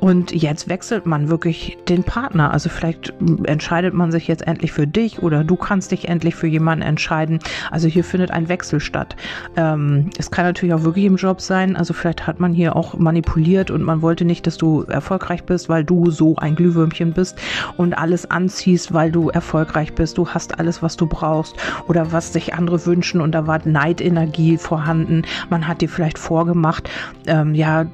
und 0.00 0.32
jetzt 0.32 0.68
wechselt 0.68 1.06
man 1.06 1.30
wirklich 1.30 1.78
den 1.88 2.04
Partner. 2.04 2.52
Also 2.52 2.68
vielleicht 2.68 3.14
entscheidet 3.44 3.94
man 3.94 4.12
sich 4.12 4.28
jetzt 4.28 4.46
endlich 4.46 4.72
für 4.72 4.86
dich 4.86 5.22
oder 5.22 5.42
du 5.42 5.56
kannst 5.56 5.92
dich 5.92 6.08
endlich 6.08 6.34
für 6.34 6.46
jemanden 6.46 6.82
entscheiden. 6.82 7.38
Also 7.70 7.88
hier 7.88 8.04
findet 8.04 8.30
ein 8.30 8.48
Wechsel 8.48 8.80
statt. 8.80 9.16
Ähm, 9.56 10.10
es 10.18 10.30
kann 10.30 10.44
natürlich 10.44 10.74
auch 10.74 10.84
wirklich 10.84 11.06
im 11.06 11.16
Job 11.16 11.40
sein. 11.40 11.76
Also 11.76 11.94
vielleicht 11.94 12.26
hat 12.26 12.40
man 12.40 12.52
hier 12.52 12.76
auch 12.76 12.94
manipuliert 12.98 13.70
und 13.70 13.82
man 13.82 14.02
wollte 14.02 14.24
nicht, 14.24 14.46
dass 14.46 14.58
du 14.58 14.82
erfolgreich 14.82 15.44
bist, 15.44 15.68
weil 15.68 15.84
du 15.84 16.10
so 16.10 16.36
ein 16.36 16.54
Glühwürmchen 16.54 17.12
bist 17.12 17.38
und 17.76 17.96
alles 17.96 18.30
anziehst, 18.30 18.92
weil 18.92 19.10
du 19.10 19.30
erfolgreich 19.30 19.94
bist. 19.94 20.18
Du 20.18 20.28
hast 20.28 20.58
alles, 20.58 20.82
was 20.82 20.96
du 20.96 21.06
brauchst 21.06 21.56
oder 21.88 22.12
was 22.12 22.32
sich 22.32 22.54
andere 22.54 22.65
andere 22.66 22.84
wünschen 22.84 23.20
und 23.20 23.32
da 23.32 23.46
war 23.46 23.60
Neidenergie 23.64 24.56
vorhanden. 24.58 25.22
Man 25.50 25.68
hat 25.68 25.82
dir 25.82 25.88
vielleicht 25.88 26.18
vorgemacht, 26.18 26.90
ähm, 27.26 27.54
ja, 27.54 27.86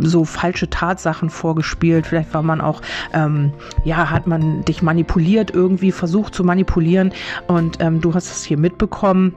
so 0.00 0.24
falsche 0.24 0.68
Tatsachen 0.68 1.30
vorgespielt. 1.30 2.06
Vielleicht 2.06 2.34
war 2.34 2.42
man 2.42 2.60
auch, 2.60 2.82
ähm, 3.14 3.52
ja, 3.84 4.10
hat 4.10 4.26
man 4.26 4.64
dich 4.66 4.82
manipuliert, 4.82 5.50
irgendwie 5.50 5.92
versucht 5.92 6.34
zu 6.34 6.44
manipulieren 6.44 7.12
und 7.46 7.78
ähm, 7.80 8.02
du 8.02 8.14
hast 8.14 8.30
es 8.30 8.44
hier 8.44 8.58
mitbekommen 8.58 9.34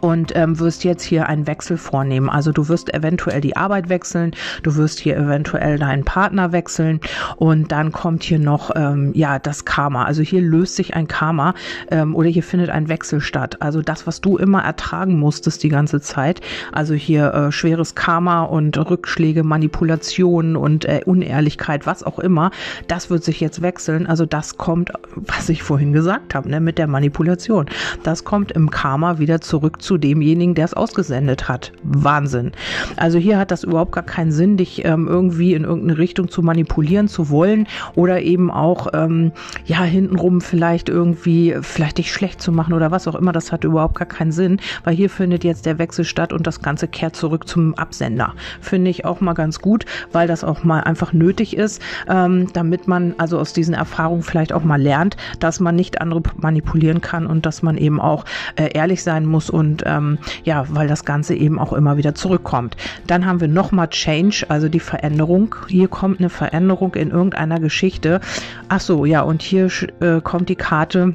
und 0.00 0.34
ähm, 0.36 0.58
wirst 0.58 0.84
jetzt 0.84 1.02
hier 1.02 1.28
einen 1.28 1.46
Wechsel 1.46 1.76
vornehmen. 1.76 2.28
Also 2.28 2.52
du 2.52 2.68
wirst 2.68 2.92
eventuell 2.94 3.40
die 3.40 3.56
Arbeit 3.56 3.88
wechseln, 3.88 4.32
du 4.62 4.76
wirst 4.76 4.98
hier 5.00 5.16
eventuell 5.16 5.78
deinen 5.78 6.04
Partner 6.04 6.52
wechseln 6.52 7.00
und 7.36 7.72
dann 7.72 7.92
kommt 7.92 8.22
hier 8.22 8.38
noch 8.38 8.70
ähm, 8.74 9.12
ja 9.14 9.38
das 9.38 9.64
Karma. 9.64 10.04
Also 10.04 10.22
hier 10.22 10.40
löst 10.40 10.76
sich 10.76 10.94
ein 10.94 11.08
Karma 11.08 11.54
ähm, 11.90 12.14
oder 12.14 12.28
hier 12.28 12.42
findet 12.42 12.70
ein 12.70 12.88
Wechsel 12.88 13.20
statt. 13.20 13.56
Also 13.60 13.82
das, 13.82 14.06
was 14.06 14.20
du 14.20 14.36
immer 14.36 14.62
ertragen 14.62 15.18
musstest 15.18 15.62
die 15.62 15.68
ganze 15.68 16.00
Zeit. 16.00 16.40
Also 16.72 16.94
hier 16.94 17.32
äh, 17.34 17.52
schweres 17.52 17.94
Karma 17.94 18.42
und 18.42 18.76
Rückschläge, 18.78 19.44
Manipulationen 19.44 20.56
und 20.56 20.84
äh, 20.84 21.00
Unehrlichkeit, 21.04 21.86
was 21.86 22.02
auch 22.02 22.18
immer, 22.18 22.50
das 22.86 23.10
wird 23.10 23.24
sich 23.24 23.40
jetzt 23.40 23.62
wechseln. 23.62 24.06
Also 24.06 24.26
das 24.26 24.58
kommt, 24.58 24.92
was 25.14 25.48
ich 25.48 25.62
vorhin 25.62 25.92
gesagt 25.92 26.34
habe, 26.34 26.48
ne, 26.48 26.60
mit 26.60 26.78
der 26.78 26.86
Manipulation. 26.86 27.66
Das 28.02 28.24
kommt 28.24 28.52
im 28.52 28.70
Karma 28.70 29.18
wieder 29.18 29.40
zurück 29.40 29.77
zu 29.78 29.98
demjenigen, 29.98 30.54
der 30.54 30.64
es 30.64 30.74
ausgesendet 30.74 31.48
hat. 31.48 31.72
Wahnsinn. 31.82 32.52
Also 32.96 33.18
hier 33.18 33.38
hat 33.38 33.50
das 33.50 33.64
überhaupt 33.64 33.92
gar 33.92 34.04
keinen 34.04 34.32
Sinn, 34.32 34.56
dich 34.56 34.84
ähm, 34.84 35.06
irgendwie 35.08 35.54
in 35.54 35.64
irgendeine 35.64 35.98
Richtung 35.98 36.28
zu 36.28 36.42
manipulieren 36.42 37.08
zu 37.08 37.30
wollen 37.30 37.66
oder 37.94 38.20
eben 38.22 38.50
auch 38.50 38.88
ähm, 38.92 39.32
ja 39.66 39.82
hintenrum 39.82 40.40
vielleicht 40.40 40.88
irgendwie 40.88 41.56
vielleicht 41.60 41.98
dich 41.98 42.12
schlecht 42.12 42.40
zu 42.40 42.52
machen 42.52 42.74
oder 42.74 42.90
was 42.90 43.08
auch 43.08 43.14
immer. 43.14 43.32
Das 43.32 43.52
hat 43.52 43.64
überhaupt 43.64 43.96
gar 43.96 44.08
keinen 44.08 44.32
Sinn, 44.32 44.60
weil 44.84 44.94
hier 44.94 45.10
findet 45.10 45.44
jetzt 45.44 45.66
der 45.66 45.78
Wechsel 45.78 46.04
statt 46.04 46.32
und 46.32 46.46
das 46.46 46.62
Ganze 46.62 46.88
kehrt 46.88 47.16
zurück 47.16 47.48
zum 47.48 47.74
Absender. 47.74 48.34
Finde 48.60 48.90
ich 48.90 49.04
auch 49.04 49.20
mal 49.20 49.34
ganz 49.34 49.60
gut, 49.60 49.84
weil 50.12 50.28
das 50.28 50.44
auch 50.44 50.64
mal 50.64 50.80
einfach 50.80 51.12
nötig 51.12 51.56
ist, 51.56 51.82
ähm, 52.08 52.48
damit 52.52 52.88
man 52.88 53.14
also 53.18 53.38
aus 53.38 53.52
diesen 53.52 53.74
Erfahrungen 53.74 54.22
vielleicht 54.22 54.52
auch 54.52 54.64
mal 54.64 54.80
lernt, 54.80 55.16
dass 55.40 55.60
man 55.60 55.76
nicht 55.76 56.00
andere 56.00 56.22
manipulieren 56.36 57.00
kann 57.00 57.26
und 57.26 57.46
dass 57.46 57.62
man 57.62 57.76
eben 57.76 58.00
auch 58.00 58.24
äh, 58.56 58.70
ehrlich 58.72 59.02
sein 59.02 59.26
muss 59.26 59.50
und 59.50 59.67
und 59.68 59.82
ähm, 59.86 60.18
ja, 60.44 60.64
weil 60.68 60.88
das 60.88 61.04
Ganze 61.04 61.34
eben 61.34 61.58
auch 61.58 61.72
immer 61.72 61.96
wieder 61.96 62.14
zurückkommt. 62.14 62.76
Dann 63.06 63.26
haben 63.26 63.40
wir 63.40 63.48
nochmal 63.48 63.88
Change, 63.88 64.46
also 64.48 64.68
die 64.68 64.80
Veränderung. 64.80 65.54
Hier 65.68 65.88
kommt 65.88 66.20
eine 66.20 66.30
Veränderung 66.30 66.94
in 66.94 67.10
irgendeiner 67.10 67.60
Geschichte. 67.60 68.20
Ach 68.68 68.80
so, 68.80 69.04
ja, 69.04 69.20
und 69.22 69.42
hier 69.42 69.68
äh, 70.00 70.20
kommt 70.22 70.48
die 70.48 70.56
Karte 70.56 71.14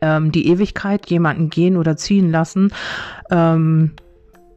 ähm, 0.00 0.30
die 0.30 0.48
Ewigkeit, 0.48 1.06
jemanden 1.06 1.48
gehen 1.48 1.76
oder 1.76 1.96
ziehen 1.96 2.30
lassen, 2.30 2.72
ähm, 3.30 3.92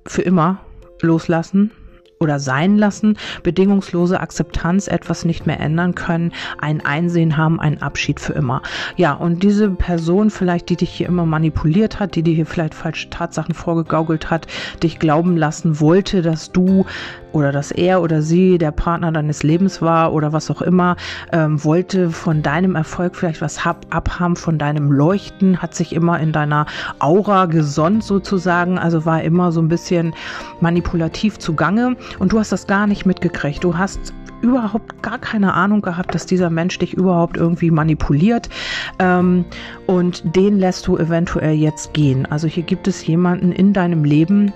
für 0.05 0.21
immer 0.21 0.59
loslassen 1.01 1.71
oder 2.19 2.39
sein 2.39 2.77
lassen, 2.77 3.17
bedingungslose 3.43 4.19
Akzeptanz, 4.19 4.87
etwas 4.87 5.25
nicht 5.25 5.45
mehr 5.45 5.59
ändern 5.59 5.95
können, 5.95 6.31
ein 6.59 6.85
Einsehen 6.85 7.37
haben, 7.37 7.59
einen 7.59 7.81
Abschied 7.81 8.19
für 8.19 8.33
immer. 8.33 8.61
Ja, 8.95 9.13
und 9.13 9.43
diese 9.43 9.69
Person 9.69 10.29
vielleicht, 10.29 10.69
die 10.69 10.75
dich 10.75 10.89
hier 10.89 11.07
immer 11.07 11.25
manipuliert 11.25 11.99
hat, 11.99 12.15
die 12.15 12.23
dir 12.23 12.33
hier 12.33 12.45
vielleicht 12.45 12.73
falsche 12.73 13.09
Tatsachen 13.09 13.53
vorgegaukelt 13.53 14.29
hat, 14.29 14.47
dich 14.81 14.99
glauben 14.99 15.37
lassen 15.37 15.79
wollte, 15.79 16.21
dass 16.21 16.51
du 16.51 16.85
oder 17.31 17.51
dass 17.51 17.71
er 17.71 18.01
oder 18.01 18.21
sie 18.21 18.57
der 18.57 18.71
Partner 18.71 19.11
deines 19.11 19.43
Lebens 19.43 19.81
war 19.81 20.13
oder 20.13 20.33
was 20.33 20.49
auch 20.49 20.61
immer, 20.61 20.95
ähm, 21.31 21.63
wollte 21.63 22.09
von 22.09 22.41
deinem 22.41 22.75
Erfolg 22.75 23.15
vielleicht 23.15 23.41
was 23.41 23.65
hab, 23.65 23.85
abhaben, 23.93 24.35
von 24.35 24.57
deinem 24.57 24.91
Leuchten, 24.91 25.61
hat 25.61 25.75
sich 25.75 25.93
immer 25.93 26.19
in 26.19 26.31
deiner 26.31 26.65
Aura 26.99 27.45
gesonnt 27.45 28.03
sozusagen, 28.03 28.79
also 28.79 29.05
war 29.05 29.21
immer 29.23 29.51
so 29.51 29.61
ein 29.61 29.67
bisschen 29.67 30.13
manipulativ 30.61 31.37
zugange 31.39 31.95
und 32.19 32.31
du 32.31 32.39
hast 32.39 32.51
das 32.51 32.67
gar 32.67 32.87
nicht 32.87 33.05
mitgekriegt. 33.05 33.63
Du 33.63 33.77
hast 33.77 34.13
überhaupt 34.41 35.01
gar 35.01 35.17
keine 35.17 35.53
Ahnung 35.53 35.81
gehabt, 35.81 36.13
dass 36.13 36.25
dieser 36.25 36.49
Mensch 36.49 36.77
dich 36.77 36.93
überhaupt 36.93 37.37
irgendwie 37.37 37.71
manipuliert. 37.71 38.49
Ähm, 38.99 39.45
und 39.87 40.35
den 40.35 40.59
lässt 40.59 40.87
du 40.87 40.97
eventuell 40.97 41.55
jetzt 41.55 41.93
gehen. 41.93 42.25
Also 42.25 42.47
hier 42.47 42.63
gibt 42.63 42.87
es 42.87 43.05
jemanden 43.05 43.51
in 43.51 43.73
deinem 43.73 44.03
Leben, 44.03 44.53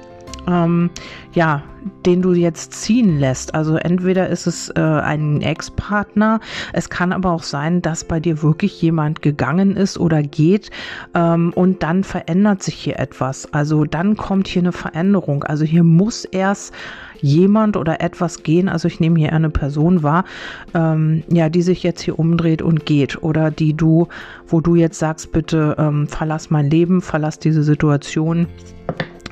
ähm, 0.47 0.89
ja, 1.33 1.63
den 2.05 2.21
du 2.21 2.33
jetzt 2.33 2.73
ziehen 2.73 3.19
lässt. 3.19 3.55
Also 3.55 3.75
entweder 3.75 4.29
ist 4.29 4.47
es 4.47 4.69
äh, 4.69 4.79
ein 4.79 5.41
Ex-Partner, 5.41 6.39
es 6.73 6.89
kann 6.89 7.11
aber 7.11 7.31
auch 7.31 7.43
sein, 7.43 7.81
dass 7.81 8.03
bei 8.03 8.19
dir 8.19 8.43
wirklich 8.43 8.81
jemand 8.81 9.21
gegangen 9.21 9.75
ist 9.75 9.97
oder 9.99 10.21
geht 10.21 10.69
ähm, 11.15 11.51
und 11.55 11.83
dann 11.83 12.03
verändert 12.03 12.63
sich 12.63 12.75
hier 12.75 12.99
etwas. 12.99 13.51
Also 13.53 13.85
dann 13.85 14.15
kommt 14.15 14.47
hier 14.47 14.61
eine 14.61 14.71
Veränderung. 14.71 15.43
Also 15.43 15.65
hier 15.65 15.83
muss 15.83 16.25
erst 16.25 16.73
jemand 17.19 17.77
oder 17.77 18.01
etwas 18.01 18.43
gehen. 18.43 18.67
Also 18.67 18.87
ich 18.87 18.99
nehme 18.99 19.19
hier 19.19 19.33
eine 19.33 19.49
Person 19.49 20.03
wahr, 20.03 20.25
ähm, 20.73 21.23
ja, 21.29 21.49
die 21.49 21.61
sich 21.61 21.83
jetzt 21.83 22.01
hier 22.01 22.17
umdreht 22.19 22.61
und 22.61 22.85
geht 22.85 23.21
oder 23.23 23.51
die 23.51 23.73
du, 23.73 24.07
wo 24.47 24.59
du 24.59 24.75
jetzt 24.75 24.99
sagst, 24.99 25.31
bitte 25.31 25.75
ähm, 25.77 26.07
verlass 26.07 26.49
mein 26.49 26.69
Leben, 26.69 27.01
verlass 27.01 27.39
diese 27.39 27.63
Situation 27.63 28.47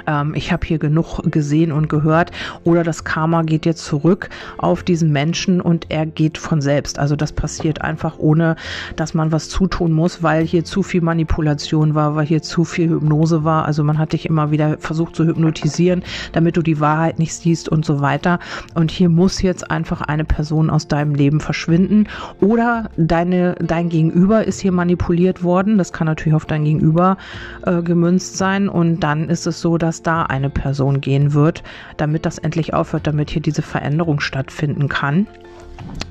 ähm, 0.10 0.34
ich 0.36 0.52
habe 0.52 0.66
hier 0.66 0.80
genug 0.80 1.20
gesehen 1.32 1.72
und 1.72 1.88
gehört 1.88 2.32
oder 2.64 2.84
das 2.84 3.04
Karma 3.04 3.44
geht 3.44 3.66
jetzt 3.66 3.86
zurück 3.86 4.30
auf 4.58 4.84
diesen 4.84 5.12
Menschen 5.12 5.62
und 5.62 5.86
er 5.90 6.06
geht 6.06 6.38
von 6.38 6.62
selbst. 6.62 7.00
Also 7.00 7.16
das 7.16 7.32
passiert 7.32 7.82
einfach 7.82 8.18
ohne, 8.18 8.56
dass 8.96 9.14
man 9.14 9.32
was 9.32 9.50
zutun 9.50 9.92
muss, 9.92 10.24
weil 10.24 10.46
hier 10.46 10.66
zu 10.66 10.84
viel 10.84 11.02
Manipulation 11.02 11.96
war, 11.96 12.16
weil 12.16 12.26
hier 12.26 12.42
zu 12.42 12.64
viel 12.66 12.90
Hypnose 12.90 13.44
war. 13.44 13.66
Also 13.66 13.84
man 13.84 13.98
hat 14.00 14.14
dich 14.14 14.26
immer 14.26 14.52
wieder 14.52 14.78
versucht 14.80 15.16
zu 15.16 15.26
hypnotisieren, 15.26 16.04
damit 16.32 16.58
du 16.58 16.62
die 16.62 16.80
Wahrheit 16.80 17.20
nicht 17.20 17.34
siehst 17.36 17.70
und 17.70 17.86
so 17.86 18.02
weiter. 18.02 18.40
Und 18.74 18.92
hier 18.92 19.10
muss 19.10 19.42
jetzt 19.42 19.70
einfach 19.70 20.02
eine 20.02 20.26
Person 20.26 20.70
aus 20.70 20.88
deinem 20.88 21.14
Leben 21.14 21.40
verschwinden 21.40 22.08
oder 22.42 22.90
deine, 22.98 23.56
dein 23.60 23.90
Gegenüber 23.90 24.46
ist 24.46 24.60
hier 24.60 24.72
manipuliert 24.72 25.44
worden. 25.44 25.78
Das 25.78 25.94
kann 25.94 26.08
natürlich 26.08 26.34
auf 26.34 26.46
dein 26.46 26.64
Gegenüber 26.64 27.18
äh, 27.66 27.82
gemünzt 27.82 28.38
sein 28.38 28.70
und 28.70 29.02
dann 29.02 29.30
ist 29.30 29.46
es 29.46 29.62
so, 29.62 29.78
dass 29.78 29.99
da 30.02 30.24
eine 30.24 30.50
Person 30.50 31.02
gehen 31.02 31.34
wird, 31.34 31.64
damit 31.98 32.26
das 32.26 32.38
endlich 32.38 32.74
aufhört, 32.74 33.08
damit 33.08 33.30
hier 33.30 33.42
diese 33.42 33.62
Veränderung 33.62 34.20
stattfinden 34.20 34.90
kann. 34.90 35.28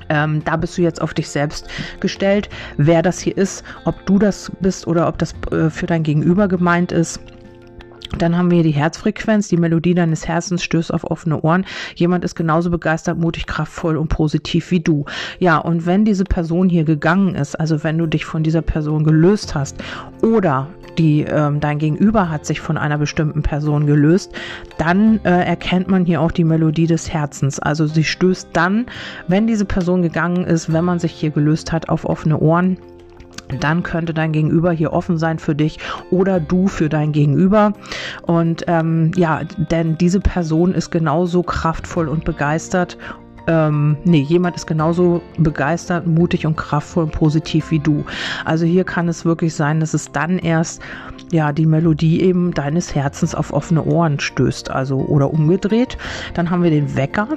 Ähm, 0.09 0.43
da 0.43 0.57
bist 0.57 0.77
du 0.77 0.81
jetzt 0.81 1.01
auf 1.01 1.13
dich 1.13 1.29
selbst 1.29 1.67
gestellt, 1.99 2.49
wer 2.77 3.01
das 3.01 3.19
hier 3.19 3.37
ist, 3.37 3.63
ob 3.85 4.05
du 4.05 4.17
das 4.17 4.51
bist 4.59 4.87
oder 4.87 5.07
ob 5.07 5.17
das 5.19 5.35
äh, 5.51 5.69
für 5.69 5.85
dein 5.85 6.03
Gegenüber 6.03 6.47
gemeint 6.47 6.91
ist. 6.91 7.19
Dann 8.17 8.37
haben 8.37 8.51
wir 8.51 8.63
die 8.63 8.71
Herzfrequenz, 8.71 9.47
die 9.47 9.57
Melodie 9.57 9.93
deines 9.93 10.27
Herzens 10.27 10.63
stößt 10.63 10.93
auf 10.93 11.09
offene 11.09 11.41
Ohren. 11.41 11.65
Jemand 11.95 12.23
ist 12.25 12.35
genauso 12.35 12.69
begeistert, 12.69 13.17
mutig, 13.17 13.45
kraftvoll 13.45 13.97
und 13.97 14.07
positiv 14.07 14.71
wie 14.71 14.79
du. 14.79 15.05
Ja, 15.39 15.57
und 15.57 15.85
wenn 15.85 16.05
diese 16.05 16.23
Person 16.23 16.69
hier 16.69 16.83
gegangen 16.83 17.35
ist, 17.35 17.59
also 17.59 17.83
wenn 17.83 17.97
du 17.97 18.07
dich 18.07 18.25
von 18.25 18.43
dieser 18.43 18.61
Person 18.61 19.03
gelöst 19.03 19.55
hast 19.55 19.77
oder 20.21 20.67
die, 20.97 21.21
ähm, 21.21 21.59
dein 21.59 21.79
Gegenüber 21.79 22.29
hat 22.29 22.45
sich 22.45 22.59
von 22.59 22.77
einer 22.77 22.97
bestimmten 22.97 23.41
Person 23.41 23.85
gelöst, 23.85 24.33
dann 24.77 25.19
äh, 25.23 25.45
erkennt 25.45 25.87
man 25.87 26.03
hier 26.03 26.19
auch 26.19 26.31
die 26.31 26.43
Melodie 26.43 26.87
des 26.87 27.13
Herzens. 27.13 27.59
Also 27.59 27.87
sie 27.87 28.03
stößt 28.03 28.49
dann, 28.53 28.87
wenn 29.27 29.47
diese 29.47 29.65
Person 29.65 30.01
gegangen 30.01 30.45
ist, 30.45 30.73
wenn 30.73 30.83
man 30.83 30.99
sich 30.99 31.13
hier 31.13 31.29
gelöst 31.29 31.71
hat, 31.71 31.89
auf 31.89 32.05
offene 32.05 32.39
Ohren 32.39 32.77
dann 33.59 33.83
könnte 33.83 34.13
dein 34.13 34.31
Gegenüber 34.31 34.71
hier 34.71 34.93
offen 34.93 35.17
sein 35.17 35.39
für 35.39 35.55
dich 35.55 35.79
oder 36.11 36.39
du 36.39 36.67
für 36.67 36.89
dein 36.89 37.11
Gegenüber. 37.11 37.73
Und 38.23 38.63
ähm, 38.67 39.11
ja, 39.15 39.41
denn 39.71 39.97
diese 39.97 40.19
Person 40.19 40.73
ist 40.73 40.91
genauso 40.91 41.43
kraftvoll 41.43 42.07
und 42.07 42.25
begeistert 42.25 42.97
ähm, 43.49 43.97
nee, 44.03 44.21
jemand 44.21 44.55
ist 44.55 44.67
genauso 44.67 45.23
begeistert, 45.39 46.05
mutig 46.05 46.45
und 46.45 46.55
kraftvoll 46.55 47.05
und 47.05 47.11
positiv 47.11 47.71
wie 47.71 47.79
du. 47.79 48.05
Also 48.45 48.65
hier 48.65 48.83
kann 48.83 49.07
es 49.07 49.25
wirklich 49.25 49.55
sein, 49.55 49.79
dass 49.79 49.95
es 49.95 50.11
dann 50.11 50.37
erst 50.37 50.83
ja 51.31 51.51
die 51.51 51.65
Melodie 51.65 52.21
eben 52.21 52.53
deines 52.53 52.93
Herzens 52.93 53.33
auf 53.33 53.51
offene 53.51 53.83
Ohren 53.83 54.19
stößt, 54.19 54.69
also 54.69 54.97
oder 54.97 55.33
umgedreht. 55.33 55.97
Dann 56.35 56.51
haben 56.51 56.61
wir 56.61 56.69
den 56.69 56.95
Wecker. 56.95 57.27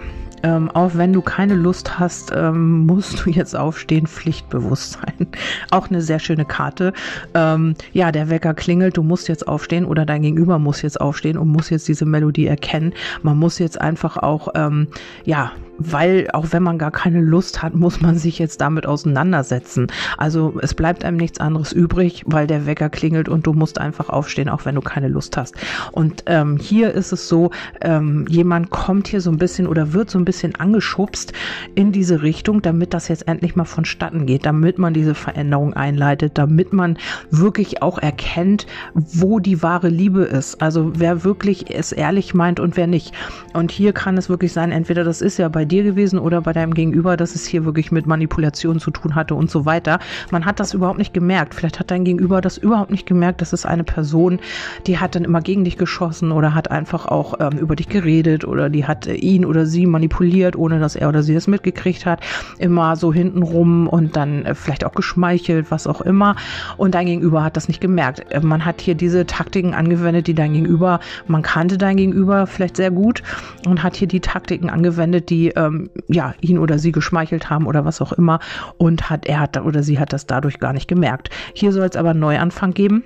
Ähm, 0.43 0.71
auch 0.71 0.93
wenn 0.95 1.13
du 1.13 1.23
keine 1.23 1.55
Lust 1.55 1.99
hast, 1.99 2.33
ähm, 2.35 2.87
musst 2.87 3.25
du 3.25 3.31
jetzt 3.31 3.57
aufstehen, 3.57 4.07
Pflichtbewusstsein. 4.07 5.29
auch 5.71 5.89
eine 5.89 6.03
sehr 6.03 6.19
schöne 6.19 6.45
Karte. 6.45 6.93
Ähm, 7.35 7.75
ja, 7.93 8.13
der 8.13 8.31
Wecker 8.31 8.55
klingelt, 8.55 8.97
du 8.97 9.03
musst 9.03 9.29
jetzt 9.29 9.47
aufstehen 9.47 9.85
oder 9.85 10.07
dein 10.07 10.23
Gegenüber 10.23 10.59
muss 10.59 10.83
jetzt 10.83 11.01
aufstehen 11.01 11.39
und 11.39 11.49
muss 11.49 11.71
jetzt 11.71 11.89
diese 11.89 12.05
Melodie 12.05 12.47
erkennen. 12.47 12.93
Man 13.23 13.39
muss 13.39 13.59
jetzt 13.59 13.81
einfach 13.81 14.17
auch, 14.17 14.49
ähm, 14.55 14.89
ja, 15.25 15.53
weil 15.79 16.29
auch 16.33 16.47
wenn 16.51 16.63
man 16.63 16.79
gar 16.79 16.91
keine 16.91 17.21
Lust 17.21 17.63
hat, 17.63 17.75
muss 17.75 18.01
man 18.01 18.17
sich 18.17 18.39
jetzt 18.39 18.61
damit 18.61 18.87
auseinandersetzen. 18.87 19.87
Also 20.19 20.55
es 20.63 20.75
bleibt 20.75 21.05
einem 21.05 21.17
nichts 21.17 21.41
anderes 21.41 21.73
übrig, 21.73 22.23
weil 22.27 22.47
der 22.47 22.67
Wecker 22.67 22.91
klingelt 22.91 23.29
und 23.29 23.47
du 23.47 23.53
musst 23.53 23.79
einfach 23.79 24.09
aufstehen, 24.09 24.49
auch 24.49 24.65
wenn 24.65 24.75
du 24.75 24.81
keine 24.81 25.09
Lust 25.09 25.37
hast. 25.37 25.55
Und 25.93 26.25
ähm, 26.27 26.59
hier 26.59 26.93
ist 26.93 27.13
es 27.13 27.29
so, 27.29 27.51
ähm, 27.81 28.27
jemand 28.29 28.71
kommt 28.71 29.09
hier 29.09 29.21
so 29.21 29.31
ein 29.31 29.39
bisschen 29.39 29.67
oder 29.67 29.93
wird 29.93 30.11
so 30.11 30.19
ein 30.19 30.25
bisschen 30.25 30.55
angeschubst 30.55 31.33
in 31.75 31.93
diese 31.93 32.23
Richtung, 32.23 32.63
damit 32.63 32.95
das 32.95 33.09
jetzt 33.09 33.27
endlich 33.29 33.57
mal 33.57 33.65
vonstatten 33.65 34.27
geht, 34.27 34.47
damit 34.47 34.79
man 34.79 34.95
diese 34.95 35.15
Veränderung 35.15 35.75
einleitet, 35.75 36.39
damit 36.39 36.73
man 36.73 36.99
wirklich 37.31 37.83
auch 37.83 37.99
erkennt, 37.99 38.67
wo 38.95 39.39
die 39.39 39.63
wahre 39.63 39.89
Liebe 39.89 40.23
ist. 40.23 40.61
Also 40.63 40.93
wer 40.97 41.25
wirklich 41.25 41.75
es 41.75 41.93
ehrlich 41.93 42.35
meint 42.35 42.61
und 42.61 42.77
wer 42.77 42.87
nicht. 42.87 43.13
Und 43.55 43.71
hier 43.71 43.93
kann 43.93 44.19
es 44.19 44.29
wirklich 44.29 44.53
sein, 44.53 44.73
entweder 44.73 45.05
das 45.05 45.23
ist 45.23 45.39
ja 45.39 45.49
bei 45.49 45.62
dir 45.65 45.83
gewesen 45.83 46.19
oder 46.19 46.41
bei 46.41 46.53
deinem 46.53 46.75
Gegenüber, 46.75 47.17
dass 47.17 47.35
es 47.35 47.47
hier 47.47 47.65
wirklich 47.65 47.93
mit 47.93 48.07
Manipulation 48.07 48.81
zu 48.81 48.91
tun 48.91 49.15
hatte 49.15 49.35
und 49.35 49.51
so 49.51 49.65
weiter. 49.65 49.99
Man 50.31 50.45
hat 50.45 50.61
das 50.61 50.75
überhaupt 50.75 50.99
nicht 50.99 51.15
gemerkt. 51.15 51.55
Vielleicht 51.55 51.81
hat 51.81 51.91
dein 51.91 52.05
Gegenüber 52.05 52.41
das 52.41 52.59
überhaupt 52.59 52.91
nicht 52.91 53.07
gemerkt. 53.07 53.41
Das 53.41 53.53
ist 53.53 53.67
eine 53.67 53.85
Person, 53.85 54.41
die 54.87 54.99
hat 54.99 55.15
dann 55.15 55.25
immer 55.25 55.41
gegen 55.41 55.65
dich 55.65 55.77
geschossen 55.77 56.33
oder 56.33 56.55
hat 56.55 56.71
einfach 56.71 57.07
auch 57.07 57.35
ähm, 57.41 57.59
über 57.59 57.77
dich 57.77 57.89
geredet 57.89 58.45
oder 58.45 58.71
die 58.71 58.85
hat 58.87 59.07
äh, 59.07 59.15
ihn 59.15 59.45
oder 59.45 59.67
sie 59.67 59.87
manipuliert, 59.87 60.57
ohne 60.57 60.81
dass 60.81 60.97
er 60.97 61.09
oder 61.09 61.23
sie 61.23 61.35
das 61.35 61.47
mitgekriegt 61.47 62.07
hat. 62.07 62.21
Immer 62.59 62.97
so 62.97 63.13
hintenrum 63.13 63.87
und 63.87 64.17
dann 64.17 64.45
äh, 64.45 64.55
vielleicht 64.55 64.85
auch 64.85 64.95
geschmeichelt, 64.95 65.71
was 65.71 65.87
auch 65.87 66.01
immer. 66.01 66.37
Und 66.77 66.95
dein 66.95 67.07
Gegenüber 67.07 67.45
hat 67.45 67.57
das 67.57 67.69
nicht 67.69 67.81
gemerkt. 67.81 68.25
Äh, 68.31 68.41
man 68.41 68.65
hat 68.65 68.81
hier 68.81 68.95
diese 68.95 69.27
Taktiken 69.27 69.75
angewendet, 69.75 70.27
die 70.27 70.35
dein 70.35 70.53
Gegenüber, 70.53 71.01
man 71.27 71.43
kannte 71.43 71.79
dein 71.79 71.97
Gegenüber 71.97 72.47
vielleicht 72.47 72.77
sehr 72.77 72.91
gut 72.91 73.23
und 73.67 73.83
hat 73.83 73.97
hier 73.97 74.09
die 74.09 74.21
Taktiken 74.21 74.71
angewendet, 74.71 75.31
ähm, 75.57 75.91
ja 76.09 76.35
ihn 76.41 76.59
oder 76.59 76.79
sie 76.79 76.93
geschmeichelt 76.93 77.51
haben 77.51 77.67
oder 77.67 77.85
was 77.85 78.01
auch 78.01 78.13
immer 78.13 78.41
und 78.79 79.11
hat 79.11 79.27
er 79.27 79.41
hat 79.41 79.57
oder 79.57 79.83
sie 79.83 79.99
hat 79.99 80.13
das 80.13 80.27
dadurch 80.27 80.59
gar 80.59 80.73
nicht 80.73 80.89
gemerkt. 80.89 81.31
Hier 81.55 81.73
soll 81.73 81.87
es 81.87 81.97
aber 81.97 82.11
einen 82.11 82.21
Neuanfang 82.21 82.73
geben 82.73 83.05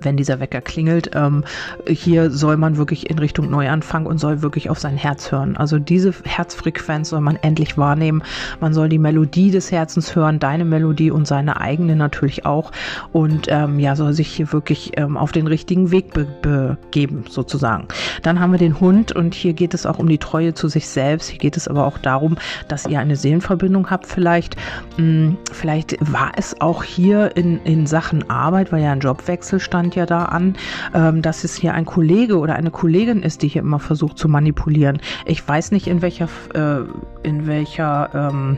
wenn 0.00 0.16
dieser 0.16 0.40
Wecker 0.40 0.60
klingelt, 0.60 1.10
ähm, 1.14 1.44
hier 1.86 2.30
soll 2.30 2.56
man 2.56 2.76
wirklich 2.76 3.10
in 3.10 3.18
Richtung 3.18 3.50
Neuanfang 3.50 4.06
und 4.06 4.18
soll 4.18 4.42
wirklich 4.42 4.70
auf 4.70 4.78
sein 4.78 4.96
Herz 4.96 5.32
hören. 5.32 5.56
Also 5.56 5.78
diese 5.78 6.12
Herzfrequenz 6.24 7.10
soll 7.10 7.20
man 7.20 7.36
endlich 7.36 7.78
wahrnehmen. 7.78 8.22
Man 8.60 8.74
soll 8.74 8.88
die 8.88 8.98
Melodie 8.98 9.50
des 9.50 9.70
Herzens 9.72 10.14
hören, 10.14 10.38
deine 10.38 10.64
Melodie 10.64 11.10
und 11.10 11.26
seine 11.26 11.60
eigene 11.60 11.96
natürlich 11.96 12.46
auch. 12.46 12.72
Und 13.12 13.46
ähm, 13.48 13.78
ja, 13.78 13.96
soll 13.96 14.12
sich 14.12 14.28
hier 14.28 14.52
wirklich 14.52 14.92
ähm, 14.96 15.16
auf 15.16 15.32
den 15.32 15.46
richtigen 15.46 15.90
Weg 15.90 16.12
be 16.12 16.26
begeben, 16.42 17.24
sozusagen. 17.28 17.88
Dann 18.22 18.38
haben 18.40 18.52
wir 18.52 18.58
den 18.58 18.80
Hund 18.80 19.12
und 19.12 19.34
hier 19.34 19.54
geht 19.54 19.74
es 19.74 19.86
auch 19.86 19.98
um 19.98 20.08
die 20.08 20.18
Treue 20.18 20.54
zu 20.54 20.68
sich 20.68 20.88
selbst. 20.88 21.30
Hier 21.30 21.38
geht 21.38 21.56
es 21.56 21.66
aber 21.66 21.86
auch 21.86 21.98
darum, 21.98 22.36
dass 22.68 22.86
ihr 22.86 23.00
eine 23.00 23.16
Seelenverbindung 23.16 23.90
habt 23.90 24.06
vielleicht. 24.06 24.56
Hm, 24.96 25.36
vielleicht 25.52 25.96
war 26.12 26.32
es 26.36 26.60
auch 26.60 26.82
hier 26.82 27.36
in, 27.36 27.60
in 27.64 27.86
Sachen 27.86 28.28
Arbeit, 28.30 28.72
weil 28.72 28.82
ja 28.82 28.92
ein 28.92 29.00
Jobwechsel 29.00 29.60
stand 29.68 29.94
ja 29.94 30.06
da 30.06 30.24
an, 30.24 30.56
ähm, 30.94 31.22
dass 31.22 31.44
es 31.44 31.54
hier 31.54 31.74
ein 31.74 31.84
Kollege 31.84 32.38
oder 32.38 32.54
eine 32.54 32.70
Kollegin 32.70 33.22
ist, 33.22 33.42
die 33.42 33.48
hier 33.48 33.62
immer 33.62 33.78
versucht 33.78 34.18
zu 34.18 34.28
manipulieren. 34.28 34.98
Ich 35.26 35.46
weiß 35.46 35.72
nicht, 35.72 35.86
in 35.86 36.00
welcher, 36.00 36.28
äh, 36.54 37.28
in 37.28 37.46
welcher 37.46 38.10
ähm, 38.14 38.56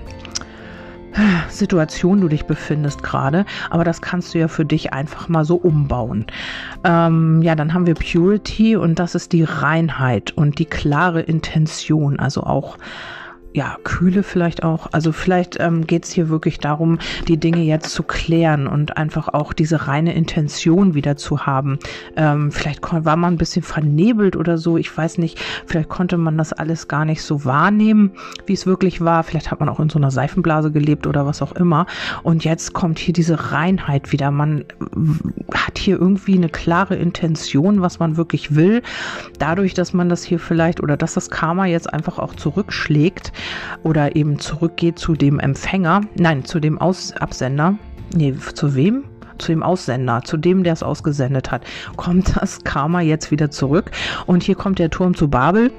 Situation 1.49 2.21
du 2.21 2.29
dich 2.29 2.45
befindest 2.45 3.03
gerade, 3.03 3.45
aber 3.69 3.83
das 3.83 4.01
kannst 4.01 4.33
du 4.33 4.39
ja 4.39 4.47
für 4.47 4.65
dich 4.65 4.93
einfach 4.93 5.29
mal 5.29 5.45
so 5.45 5.57
umbauen. 5.57 6.27
Ähm, 6.85 7.43
ja, 7.43 7.57
dann 7.57 7.75
haben 7.75 7.87
wir 7.87 7.95
Purity 7.95 8.77
und 8.77 9.01
das 9.01 9.17
ist 9.17 9.33
die 9.33 9.43
Reinheit 9.43 10.31
und 10.31 10.61
die 10.61 10.67
klare 10.67 11.23
Intention, 11.23 12.21
also 12.21 12.45
auch 12.45 12.79
ja, 13.53 13.77
Kühle 13.83 14.23
vielleicht 14.23 14.63
auch. 14.63 14.87
Also 14.93 15.11
vielleicht 15.11 15.59
ähm, 15.59 15.87
geht 15.87 16.05
es 16.05 16.13
hier 16.13 16.29
wirklich 16.29 16.59
darum, 16.59 16.99
die 17.27 17.37
Dinge 17.37 17.63
jetzt 17.63 17.91
zu 17.91 18.05
klären 18.05 18.69
und 18.69 18.97
einfach 18.97 19.29
auch 19.29 19.53
diese 19.53 19.89
reine 19.89 20.15
Intention 20.15 20.95
wieder 20.95 21.17
zu 21.17 21.47
haben. 21.47 21.79
Ähm, 22.17 22.53
vielleicht 22.53 22.81
war 22.93 23.17
man 23.17 23.35
ein 23.35 23.39
bisschen 23.39 23.63
vernebelt 23.63 24.37
oder 24.37 24.57
so, 24.57 24.77
ich 24.77 24.97
weiß 24.97 25.19
nicht. 25.19 25.41
Vielleicht 25.67 25.89
konnte 25.89 26.17
man 26.17 26.39
das 26.39 26.53
alles 26.53 26.87
gar 26.87 27.05
nicht 27.05 27.23
so 27.23 27.45
wahrnehmen, 27.45 28.13
wie 28.47 28.53
es 28.53 28.67
wirklich 28.67 29.01
war. 29.01 29.25
Vielleicht 29.25 29.51
hat 29.51 29.59
man 29.59 29.69
auch 29.69 29.81
in 29.81 29.91
so 29.91 29.99
einer 29.99 30.13
Seifenblase 30.13 30.71
gelebt 30.71 31.09
oder 31.09 31.27
was 31.27 31.43
auch 31.43 31.53
immer. 31.53 31.87
Und 32.23 32.45
jetzt 32.45 32.73
kommt 32.73 33.01
hier 33.01 33.15
diese 33.15 33.51
Reinheit 33.51 34.13
wieder. 34.13 34.31
Man 34.31 34.65
hat 35.53 35.77
hier 35.79 35.99
irgendwie 35.99 36.37
eine 36.37 36.49
klare 36.49 36.95
Intention, 36.95 37.83
was 37.83 37.99
man 37.99 38.17
wirklich 38.17 38.55
will. 38.55 38.83
Dadurch, 39.41 39.75
dass 39.75 39.93
man 39.93 40.09
das 40.09 40.23
hier 40.23 40.39
vielleicht 40.39 40.81
oder 40.81 40.97
dass 40.97 41.15
das 41.15 41.31
Karma 41.31 41.67
jetzt 41.67 41.93
einfach 41.93 42.21
auch 42.21 42.35
zurückschlägt, 42.35 43.33
oder 43.83 44.17
eben 44.17 44.39
zurückgeht 44.39 44.99
zu 44.99 45.15
dem 45.15 45.39
Empfänger, 45.39 46.03
nein, 46.17 46.45
zu 46.45 46.61
dem 46.61 46.79
Aus 46.79 47.13
Absender. 47.13 47.75
Nee, 48.15 48.35
zu 48.55 48.75
wem? 48.75 49.05
zu 49.39 49.53
dem 49.53 49.63
Aussender, 49.63 50.21
zu 50.23 50.37
dem, 50.37 50.65
der 50.65 50.75
es 50.75 50.83
ausgesendet 50.83 51.51
hat, 51.51 51.63
kommt 51.97 52.37
das 52.37 52.63
Karma 52.63 53.01
jetzt 53.01 53.31
wieder 53.31 53.51
zurück. 53.51 53.91
Und 54.27 54.43
hier 54.43 54.55
kommt 54.55 54.79
der 54.79 54.91
Turm 54.91 55.15
zu 55.15 55.29
Babel. 55.29 55.73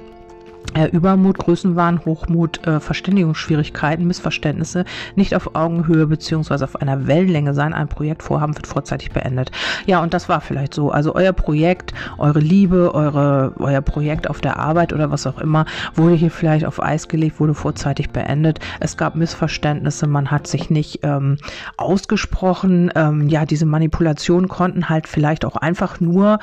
Äh, 0.74 0.88
Übermut, 0.88 1.38
Größenwahn, 1.38 2.06
Hochmut, 2.06 2.66
äh, 2.66 2.80
Verständigungsschwierigkeiten, 2.80 4.08
Missverständnisse 4.08 4.86
nicht 5.16 5.36
auf 5.36 5.54
Augenhöhe 5.56 6.08
beziehungsweise 6.08 6.64
auf 6.64 6.78
einer 6.78 7.08
Wellenlänge 7.08 7.54
sein. 7.54 7.74
Ein 7.74 7.90
Projektvorhaben 7.90 8.56
wird 8.56 8.68
vorzeitig 8.68 9.12
beendet. 9.12 9.52
Ja, 9.86 10.02
und 10.02 10.14
das 10.14 10.30
war 10.30 10.40
vielleicht 10.40 10.74
so. 10.74 10.90
Also 10.90 11.14
euer 11.14 11.34
Projekt, 11.34 11.94
eure 12.18 12.40
Liebe, 12.40 12.96
eure, 12.96 13.54
euer 13.60 13.82
Projekt 13.82 14.30
auf 14.30 14.40
der 14.40 14.58
Arbeit 14.60 14.94
oder 14.94 15.12
was 15.12 15.28
auch 15.28 15.40
immer, 15.40 15.66
wurde 15.96 16.16
hier 16.16 16.32
vielleicht 16.32 16.66
auf 16.66 16.82
Eis 16.82 17.10
gelegt, 17.10 17.40
wurde 17.42 17.54
vorzeitig 17.54 18.12
beendet. 18.12 18.60
Es 18.80 18.96
gab 18.96 19.16
Missverständnisse, 19.16 20.08
man 20.08 20.32
hat 20.32 20.48
sich 20.48 20.70
nicht 20.70 21.00
ähm, 21.04 21.38
ausgesprochen. 21.76 22.92
Ähm, 22.96 23.28
ja, 23.28 23.46
diese 23.46 23.66
Manipulationen 23.66 24.48
konnten 24.48 24.88
halt 24.88 25.08
vielleicht 25.08 25.44
auch 25.44 25.58
einfach 25.58 26.00
nur 26.00 26.40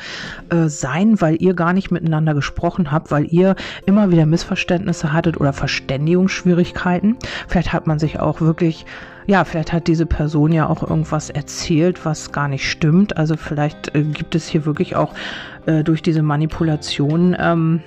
äh, 0.51 0.69
sein, 0.69 1.21
weil 1.21 1.41
ihr 1.41 1.55
gar 1.55 1.73
nicht 1.73 1.91
miteinander 1.91 2.35
gesprochen 2.35 2.93
habt, 2.93 3.11
weil 3.11 3.27
ihr 3.33 3.57
immer 3.87 4.11
wieder 4.11 4.18
wieder 4.19 4.27
Missverständnisse 4.27 5.13
hattet 5.13 5.41
oder 5.41 5.53
Verständigungsschwierigkeiten. 5.53 7.17
Vielleicht 7.47 7.73
hat 7.73 7.87
man 7.87 8.01
sich 8.01 8.19
auch 8.19 8.41
wirklich, 8.41 8.85
ja, 9.29 9.45
vielleicht 9.45 9.73
hat 9.73 9.87
diese 9.87 10.07
Person 10.07 10.53
ja 10.53 10.69
auch 10.69 10.83
irgendwas 10.83 11.31
erzählt, 11.31 12.05
was 12.05 12.33
gar 12.33 12.49
nicht 12.49 12.69
stimmt. 12.69 13.17
Also 13.17 13.37
vielleicht 13.37 13.95
äh, 13.95 14.03
gibt 14.03 14.35
es 14.35 14.49
hier 14.49 14.67
wirklich 14.67 14.97
auch 14.97 15.15
äh, 15.67 15.85
durch 15.85 16.03
diese 16.03 16.23
Manipulation 16.23 17.37
ähm, 17.39 17.81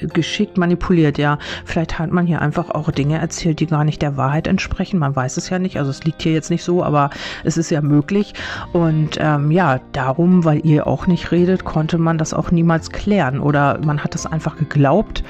geschickt 0.00 0.58
manipuliert, 0.58 1.18
ja. 1.18 1.38
Vielleicht 1.64 1.98
hat 1.98 2.10
man 2.10 2.26
hier 2.26 2.42
einfach 2.42 2.70
auch 2.70 2.90
Dinge 2.90 3.18
erzählt, 3.18 3.60
die 3.60 3.66
gar 3.66 3.84
nicht 3.84 4.02
der 4.02 4.16
Wahrheit 4.16 4.46
entsprechen. 4.46 4.98
Man 4.98 5.14
weiß 5.14 5.36
es 5.36 5.50
ja 5.50 5.58
nicht. 5.58 5.78
Also 5.78 5.90
es 5.90 6.04
liegt 6.04 6.22
hier 6.22 6.32
jetzt 6.32 6.50
nicht 6.50 6.64
so, 6.64 6.82
aber 6.82 7.10
es 7.44 7.56
ist 7.56 7.70
ja 7.70 7.80
möglich. 7.80 8.34
Und 8.72 9.18
ähm, 9.20 9.50
ja, 9.50 9.80
darum, 9.92 10.44
weil 10.44 10.64
ihr 10.64 10.86
auch 10.86 11.06
nicht 11.06 11.32
redet, 11.32 11.64
konnte 11.64 11.98
man 11.98 12.18
das 12.18 12.34
auch 12.34 12.50
niemals 12.50 12.90
klären. 12.90 13.40
Oder 13.40 13.80
man 13.84 14.02
hat 14.02 14.14
es 14.14 14.26
einfach 14.26 14.56
geglaubt 14.56 15.22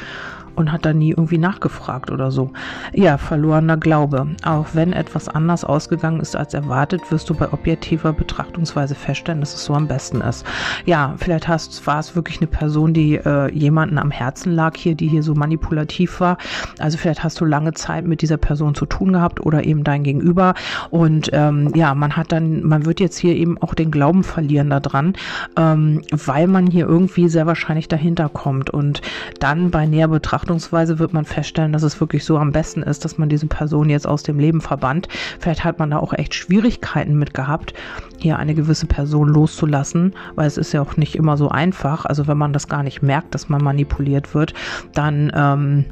und 0.57 0.73
hat 0.73 0.85
da 0.85 0.93
nie 0.93 1.11
irgendwie 1.11 1.39
nachgefragt 1.39 2.11
oder 2.11 2.31
so. 2.31 2.51
Ja, 2.93 3.19
verlorener 3.19 3.77
Glaube. 3.77 4.27
Auch 4.45 4.67
wenn 4.73 4.93
etwas 4.93 5.29
anders 5.29 5.65
ausgegangen 5.65 6.21
ist 6.21 6.35
als 6.37 6.55
erwartet, 6.55 7.03
wirst 7.11 7.31
du 7.31 7.35
bei 7.35 7.53
objektiver 7.53 8.13
Betrachtungsweise 8.13 8.95
feststellen, 8.95 9.41
dass 9.41 9.55
es 9.55 9.65
so 9.65 9.75
am 9.75 9.87
besten 9.87 10.21
ist. 10.21 10.45
Ja, 10.85 11.15
vielleicht 11.19 11.49
hast, 11.49 11.87
war 11.87 11.99
es 11.99 12.17
wirklich 12.17 12.39
eine 12.39 12.47
Person, 12.47 12.95
die 12.95 13.17
äh, 13.17 13.53
jemanden 13.53 13.99
am 13.99 14.11
Herzen 14.11 14.53
lag 14.53 14.77
hier, 14.77 14.95
die 14.95 15.09
hier 15.09 15.23
so 15.23 15.35
manipulativ 15.35 16.21
war. 16.21 16.39
Also 16.79 16.99
vielleicht 16.99 17.23
hast 17.23 17.41
du 17.41 17.45
lange 17.45 17.73
Zeit 17.75 18.07
mit 18.07 18.23
dieser 18.23 18.37
Person 18.37 18.75
zu 18.75 18.87
tun 18.87 19.13
gehabt 19.13 19.45
oder 19.45 19.65
eben 19.65 19.85
dein 19.85 20.03
Gegenüber. 20.03 20.55
Und 20.91 21.31
ähm, 21.33 21.73
ja, 21.75 21.95
man 21.95 22.17
hat 22.17 22.33
dann, 22.33 22.63
man 22.63 22.87
wird 22.87 23.01
jetzt 23.01 23.19
hier 23.19 23.35
eben 23.35 23.61
auch 23.61 23.75
den 23.75 23.91
Glauben 23.91 24.25
verlieren 24.25 24.71
daran, 24.71 25.15
ähm, 25.57 26.03
weil 26.11 26.47
man 26.47 26.67
hier 26.67 26.87
irgendwie 26.87 27.29
sehr 27.29 27.47
wahrscheinlich 27.47 27.89
dahinter 27.89 28.29
kommt. 28.29 28.71
Und 28.71 29.03
dann 29.41 29.71
bei 29.71 29.87
näher 29.87 30.09
Betrachtung 30.09 30.46
Betrachtungsweise 30.47 31.01
wird 31.01 31.13
man 31.13 31.25
feststellen, 31.25 31.73
dass 31.73 31.83
es 31.83 31.99
wirklich 31.99 32.25
so 32.25 32.39
am 32.39 32.53
besten 32.53 32.85
ist, 32.85 33.05
dass 33.05 33.19
man 33.19 33.29
diese 33.29 33.49
Person 33.49 33.91
jetzt 33.91 34.07
aus 34.07 34.23
dem 34.23 34.39
Leben 34.39 34.61
verbannt. 34.61 35.09
Vielleicht 35.41 35.65
hat 35.65 35.81
man 35.81 35.91
da 35.91 35.99
auch 35.99 36.13
echt 36.13 36.37
Schwierigkeiten 36.37 37.19
mit 37.19 37.35
gehabt, 37.35 37.75
hier 38.21 38.39
eine 38.39 38.55
gewisse 38.55 38.87
Person 38.87 39.27
loszulassen, 39.27 40.15
weil 40.37 40.47
es 40.47 40.57
ist 40.57 40.71
ja 40.73 40.83
auch 40.83 40.97
nicht 40.97 41.17
immer 41.17 41.37
so 41.37 41.49
einfach. 41.49 42.05
Also 42.05 42.29
wenn 42.29 42.39
man 42.39 42.53
das 42.53 42.69
gar 42.69 42.85
nicht 42.85 43.03
merkt, 43.03 43.35
dass 43.35 43.49
man 43.49 43.61
manipuliert 43.61 44.35
wird, 44.35 44.55
dann 44.95 45.33
ähm, 45.35 45.85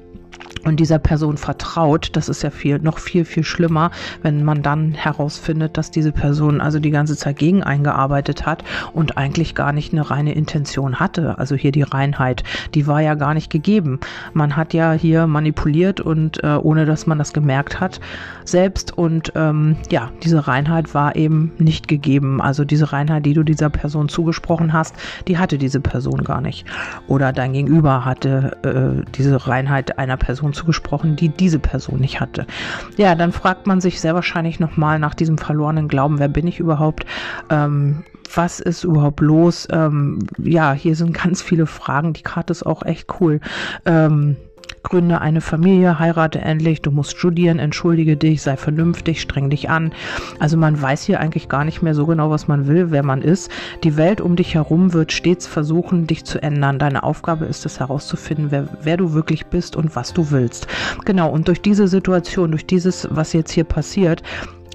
und 0.64 0.80
dieser 0.80 0.98
Person 0.98 1.36
vertraut, 1.36 2.10
das 2.14 2.28
ist 2.28 2.42
ja 2.42 2.50
viel, 2.50 2.78
noch 2.78 2.98
viel, 2.98 3.24
viel 3.24 3.44
schlimmer, 3.44 3.90
wenn 4.22 4.44
man 4.44 4.62
dann 4.62 4.92
herausfindet, 4.92 5.76
dass 5.76 5.90
diese 5.90 6.12
Person 6.12 6.60
also 6.60 6.78
die 6.78 6.90
ganze 6.90 7.16
Zeit 7.16 7.36
gegen 7.36 7.62
eingearbeitet 7.62 8.46
hat 8.46 8.64
und 8.92 9.16
eigentlich 9.18 9.54
gar 9.54 9.72
nicht 9.72 9.92
eine 9.92 10.10
reine 10.10 10.34
Intention 10.34 11.00
hatte. 11.00 11.38
Also 11.38 11.54
hier 11.54 11.72
die 11.72 11.82
Reinheit, 11.82 12.44
die 12.74 12.86
war 12.86 13.00
ja 13.00 13.14
gar 13.14 13.34
nicht 13.34 13.50
gegeben. 13.50 14.00
Man 14.32 14.56
hat 14.56 14.72
ja 14.72 14.92
hier 14.92 15.26
manipuliert 15.26 16.00
und 16.00 16.42
äh, 16.42 16.56
ohne 16.56 16.86
dass 16.86 17.06
man 17.06 17.18
das 17.18 17.32
gemerkt 17.32 17.80
hat 17.80 18.00
selbst 18.44 18.96
und 18.96 19.32
ähm, 19.34 19.76
ja, 19.90 20.10
diese 20.22 20.46
Reinheit 20.46 20.94
war 20.94 21.16
eben 21.16 21.52
nicht 21.58 21.88
gegeben. 21.88 22.40
Also 22.40 22.64
diese 22.64 22.92
Reinheit, 22.92 23.26
die 23.26 23.34
du 23.34 23.42
dieser 23.42 23.70
Person 23.70 24.08
zugesprochen 24.08 24.72
hast, 24.72 24.94
die 25.28 25.38
hatte 25.38 25.58
diese 25.58 25.80
Person 25.80 26.24
gar 26.24 26.40
nicht. 26.40 26.66
Oder 27.06 27.32
dein 27.32 27.52
Gegenüber 27.52 28.04
hatte 28.04 28.56
äh, 28.62 29.10
diese 29.12 29.46
Reinheit 29.46 29.98
einer 29.98 30.16
Person 30.16 30.23
zugesprochen, 30.52 31.16
die 31.16 31.28
diese 31.28 31.58
Person 31.58 32.00
nicht 32.00 32.20
hatte. 32.20 32.46
Ja, 32.96 33.14
dann 33.14 33.32
fragt 33.32 33.66
man 33.66 33.80
sich 33.80 34.00
sehr 34.00 34.14
wahrscheinlich 34.14 34.60
nochmal 34.60 34.98
nach 34.98 35.14
diesem 35.14 35.38
verlorenen 35.38 35.88
Glauben, 35.88 36.18
wer 36.18 36.28
bin 36.28 36.46
ich 36.46 36.60
überhaupt? 36.60 37.06
Ähm, 37.50 38.04
was 38.34 38.60
ist 38.60 38.84
überhaupt 38.84 39.20
los? 39.20 39.68
Ähm, 39.70 40.18
ja, 40.38 40.72
hier 40.72 40.96
sind 40.96 41.14
ganz 41.14 41.42
viele 41.42 41.66
Fragen. 41.66 42.12
Die 42.12 42.22
Karte 42.22 42.52
ist 42.52 42.64
auch 42.64 42.82
echt 42.82 43.20
cool. 43.20 43.40
Ähm, 43.84 44.36
gründe 44.82 45.20
eine 45.20 45.40
Familie, 45.40 45.98
heirate 45.98 46.40
endlich, 46.40 46.82
du 46.82 46.90
musst 46.90 47.16
studieren, 47.16 47.58
entschuldige 47.58 48.16
dich, 48.16 48.42
sei 48.42 48.56
vernünftig, 48.56 49.20
streng 49.20 49.50
dich 49.50 49.70
an. 49.70 49.92
Also 50.38 50.56
man 50.56 50.80
weiß 50.80 51.02
hier 51.02 51.20
eigentlich 51.20 51.48
gar 51.48 51.64
nicht 51.64 51.82
mehr 51.82 51.94
so 51.94 52.06
genau, 52.06 52.30
was 52.30 52.48
man 52.48 52.66
will, 52.66 52.90
wer 52.90 53.02
man 53.02 53.22
ist. 53.22 53.50
Die 53.82 53.96
Welt 53.96 54.20
um 54.20 54.36
dich 54.36 54.54
herum 54.54 54.92
wird 54.92 55.12
stets 55.12 55.46
versuchen, 55.46 56.06
dich 56.06 56.24
zu 56.24 56.42
ändern. 56.42 56.78
Deine 56.78 57.02
Aufgabe 57.02 57.46
ist 57.46 57.66
es 57.66 57.80
herauszufinden, 57.80 58.50
wer, 58.50 58.68
wer 58.82 58.96
du 58.96 59.14
wirklich 59.14 59.46
bist 59.46 59.74
und 59.74 59.96
was 59.96 60.12
du 60.12 60.30
willst. 60.30 60.66
Genau, 61.04 61.30
und 61.30 61.48
durch 61.48 61.62
diese 61.62 61.88
Situation, 61.88 62.50
durch 62.50 62.66
dieses, 62.66 63.08
was 63.10 63.32
jetzt 63.32 63.52
hier 63.52 63.64
passiert, 63.64 64.22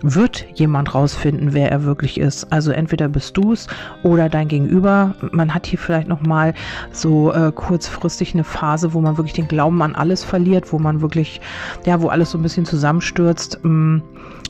wird 0.01 0.45
jemand 0.55 0.93
rausfinden, 0.93 1.53
wer 1.53 1.71
er 1.71 1.83
wirklich 1.83 2.19
ist. 2.19 2.51
Also 2.51 2.71
entweder 2.71 3.09
bist 3.09 3.37
du 3.37 3.53
es 3.53 3.67
oder 4.03 4.29
dein 4.29 4.47
Gegenüber. 4.47 5.15
Man 5.31 5.53
hat 5.53 5.65
hier 5.65 5.79
vielleicht 5.79 6.07
noch 6.07 6.21
mal 6.21 6.53
so 6.91 7.33
äh, 7.33 7.51
kurzfristig 7.53 8.33
eine 8.33 8.43
Phase, 8.43 8.93
wo 8.93 9.01
man 9.01 9.17
wirklich 9.17 9.33
den 9.33 9.47
Glauben 9.47 9.81
an 9.81 9.95
alles 9.95 10.23
verliert, 10.23 10.71
wo 10.71 10.79
man 10.79 11.01
wirklich, 11.01 11.41
ja, 11.85 12.01
wo 12.01 12.07
alles 12.07 12.31
so 12.31 12.37
ein 12.37 12.43
bisschen 12.43 12.65
zusammenstürzt. 12.65 13.59
Mh, 13.63 13.69
mm, 13.69 14.01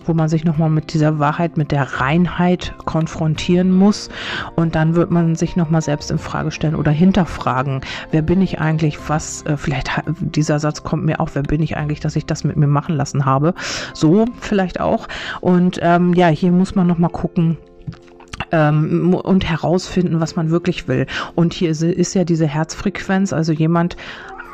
wo 0.09 0.13
man 0.13 0.27
sich 0.27 0.43
nochmal 0.43 0.69
mit 0.69 0.93
dieser 0.93 1.19
Wahrheit, 1.19 1.55
mit 1.55 1.71
der 1.71 1.83
Reinheit 2.01 2.73
konfrontieren 2.85 3.71
muss. 3.71 4.09
Und 4.55 4.75
dann 4.75 4.95
wird 4.95 5.11
man 5.11 5.35
sich 5.35 5.55
nochmal 5.55 5.81
selbst 5.81 6.11
in 6.11 6.17
Frage 6.17 6.51
stellen 6.51 6.75
oder 6.75 6.91
hinterfragen, 6.91 7.81
wer 8.11 8.23
bin 8.23 8.41
ich 8.41 8.59
eigentlich, 8.59 8.97
was, 9.07 9.43
äh, 9.43 9.55
vielleicht 9.55 9.91
dieser 10.19 10.59
Satz 10.59 10.83
kommt 10.83 11.05
mir 11.05 11.19
auch, 11.19 11.29
wer 11.33 11.43
bin 11.43 11.61
ich 11.61 11.77
eigentlich, 11.77 11.99
dass 11.99 12.15
ich 12.15 12.25
das 12.25 12.43
mit 12.43 12.57
mir 12.57 12.67
machen 12.67 12.95
lassen 12.95 13.25
habe. 13.25 13.53
So 13.93 14.25
vielleicht 14.41 14.79
auch. 14.79 15.07
Und 15.41 15.79
ähm, 15.81 16.13
ja, 16.13 16.27
hier 16.27 16.51
muss 16.51 16.75
man 16.75 16.87
nochmal 16.87 17.09
gucken, 17.09 17.57
ähm, 18.51 19.13
und 19.13 19.49
herausfinden, 19.49 20.19
was 20.19 20.35
man 20.35 20.49
wirklich 20.49 20.87
will. 20.87 21.05
Und 21.35 21.53
hier 21.53 21.69
ist 21.69 22.13
ja 22.13 22.23
diese 22.23 22.47
Herzfrequenz, 22.47 23.33
also 23.33 23.51
jemand 23.51 23.97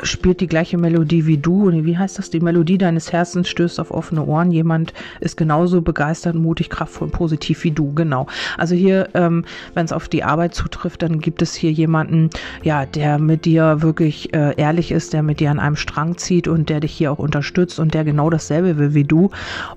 spielt 0.06 0.42
die 0.42 0.48
gleiche 0.48 0.78
Melodie 0.78 1.26
wie 1.26 1.38
du. 1.38 1.72
Wie 1.72 1.98
heißt 1.98 2.18
das? 2.18 2.30
Die 2.30 2.40
Melodie 2.40 2.78
deines 2.78 3.14
Herzens 3.14 3.48
stößt 3.48 3.80
auf 3.80 3.92
offene 3.92 4.26
Ohren. 4.26 4.52
Jemand 4.52 4.94
ist 5.20 5.38
genauso 5.38 5.82
begeistert, 5.82 6.36
mutig, 6.36 6.70
kraftvoll 6.70 7.08
und 7.08 7.12
positiv 7.12 7.64
wie 7.64 7.72
du. 7.72 7.94
Genau. 7.94 8.28
Also 8.58 8.76
hier, 8.76 9.10
ähm, 9.14 9.46
wenn 9.74 9.86
es 9.86 9.94
auf 9.94 10.10
die 10.10 10.24
Arbeit 10.24 10.54
zutrifft, 10.54 11.02
dann 11.02 11.20
gibt 11.20 11.42
es 11.42 11.54
hier 11.54 11.72
jemanden, 11.72 12.30
ja, 12.64 12.86
der 12.86 13.20
mit 13.20 13.46
dir 13.46 13.82
wirklich 13.82 14.34
äh, 14.34 14.54
ehrlich 14.58 14.92
ist, 14.92 15.14
der 15.14 15.24
mit 15.24 15.40
dir 15.40 15.52
an 15.52 15.60
einem 15.60 15.76
Strang 15.76 16.18
zieht 16.18 16.48
und 16.48 16.70
der 16.70 16.80
dich 16.80 16.92
hier 16.92 17.12
auch 17.12 17.20
unterstützt 17.20 17.80
und 17.80 17.94
der 17.94 18.04
genau 18.04 18.30
dasselbe 18.30 18.78
will 18.78 18.94
wie 18.94 19.04
du 19.04 19.30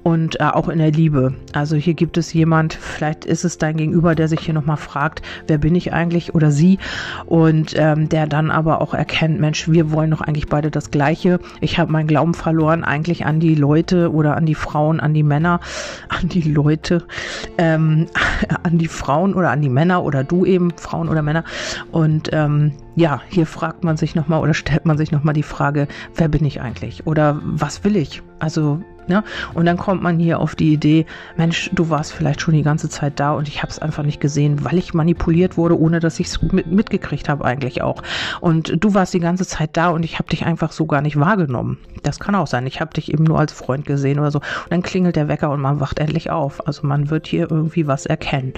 und 0.03 0.41
äh, 0.41 0.45
auch 0.45 0.69
in 0.69 0.79
der 0.79 0.91
Liebe. 0.91 1.35
Also 1.53 1.77
hier 1.77 1.95
gibt 1.95 2.17
es 2.19 2.33
jemand, 2.33 2.75
vielleicht 2.75 3.25
ist 3.25 3.45
es 3.45 3.59
dein 3.59 3.77
Gegenüber, 3.77 4.15
der 4.15 4.29
sich 4.29 4.41
hier 4.41 4.55
nochmal 4.55 4.77
fragt, 4.77 5.23
wer 5.47 5.59
bin 5.59 5.75
ich 5.75 5.93
eigentlich 5.93 6.35
oder 6.35 6.51
sie 6.51 6.79
und 7.27 7.75
ähm, 7.77 8.09
der 8.09 8.27
dann 8.27 8.51
aber 8.51 8.81
auch 8.81 8.95
erkennt, 8.95 9.41
Mensch, 9.41 9.69
wir 9.69 9.93
wollen 9.93 10.09
wollen 10.09 10.18
doch 10.19 10.27
eigentlich 10.27 10.49
beide 10.49 10.71
das 10.71 10.91
Gleiche. 10.91 11.41
Ich 11.61 11.79
habe 11.79 11.93
meinen 11.93 12.07
Glauben 12.07 12.35
verloren 12.35 12.85
eigentlich 12.85 13.27
an 13.27 13.41
die 13.41 13.55
Leute 13.55 14.13
oder 14.13 14.37
an 14.37 14.47
die 14.47 14.55
Frauen, 14.55 15.01
an 15.01 15.15
die 15.15 15.23
Männer, 15.23 15.61
an 16.09 16.29
die 16.29 16.43
Leute, 16.43 17.05
ähm, 17.57 18.07
an 18.63 18.79
die 18.79 18.89
Frauen 18.89 19.35
oder 19.35 19.51
an 19.51 19.63
die 19.63 19.69
Männer 19.69 20.05
oder 20.05 20.25
du 20.25 20.45
eben, 20.45 20.73
Frauen 20.77 21.09
oder 21.09 21.23
Männer. 21.23 21.45
Und 21.93 22.31
ähm, 22.33 22.73
ja, 22.97 23.23
hier 23.29 23.47
fragt 23.47 23.85
man 23.85 23.97
sich 23.97 24.15
nochmal 24.15 24.41
oder 24.41 24.55
stellt 24.55 24.85
man 24.85 24.99
sich 24.99 25.13
nochmal 25.13 25.35
die 25.35 25.43
Frage, 25.43 25.89
wer 26.17 26.29
bin 26.29 26.45
ich 26.45 26.61
eigentlich? 26.61 27.07
Oder 27.07 27.41
was 27.43 27.85
will 27.85 27.97
ich? 27.97 28.23
Also 28.41 28.81
Ne? 29.09 29.25
Und 29.55 29.67
dann 29.67 29.77
kommt 29.77 30.03
man 30.03 30.19
hier 30.19 30.41
auf 30.41 30.55
die 30.55 30.73
Idee, 30.73 31.07
Mensch, 31.37 31.71
du 31.73 31.91
warst 31.91 32.13
vielleicht 32.13 32.41
schon 32.41 32.55
die 32.55 32.63
ganze 32.63 32.89
Zeit 32.89 33.19
da 33.21 33.33
und 33.33 33.49
ich 33.49 33.63
habe 33.63 33.71
es 33.71 33.79
einfach 33.79 34.03
nicht 34.03 34.21
gesehen, 34.21 34.65
weil 34.65 34.79
ich 34.79 34.95
manipuliert 34.95 35.57
wurde, 35.57 35.79
ohne 35.79 36.01
dass 36.01 36.21
ich 36.21 36.29
es 36.29 36.43
mit, 36.43 36.67
mitgekriegt 36.67 37.29
habe 37.29 37.45
eigentlich 37.45 37.83
auch. 37.83 38.03
Und 38.41 38.73
du 38.83 38.95
warst 38.95 39.15
die 39.15 39.21
ganze 39.21 39.47
Zeit 39.47 39.71
da 39.73 39.89
und 39.89 40.05
ich 40.05 40.19
habe 40.19 40.29
dich 40.29 40.47
einfach 40.47 40.73
so 40.73 40.87
gar 40.87 41.01
nicht 41.01 41.19
wahrgenommen. 41.19 41.79
Das 42.03 42.21
kann 42.21 42.35
auch 42.35 42.47
sein. 42.47 42.67
Ich 42.67 42.81
habe 42.81 42.93
dich 42.95 43.13
eben 43.13 43.25
nur 43.25 43.39
als 43.39 43.53
Freund 43.53 43.85
gesehen 43.85 44.19
oder 44.19 44.31
so. 44.31 44.39
Und 44.39 44.71
dann 44.71 44.83
klingelt 44.83 45.17
der 45.17 45.29
Wecker 45.29 45.51
und 45.51 45.61
man 45.61 45.81
wacht 45.81 45.99
endlich 45.99 46.31
auf. 46.31 46.67
Also 46.67 46.87
man 46.87 47.11
wird 47.11 47.27
hier 47.27 47.51
irgendwie 47.51 47.87
was 47.87 48.07
erkennen. 48.07 48.53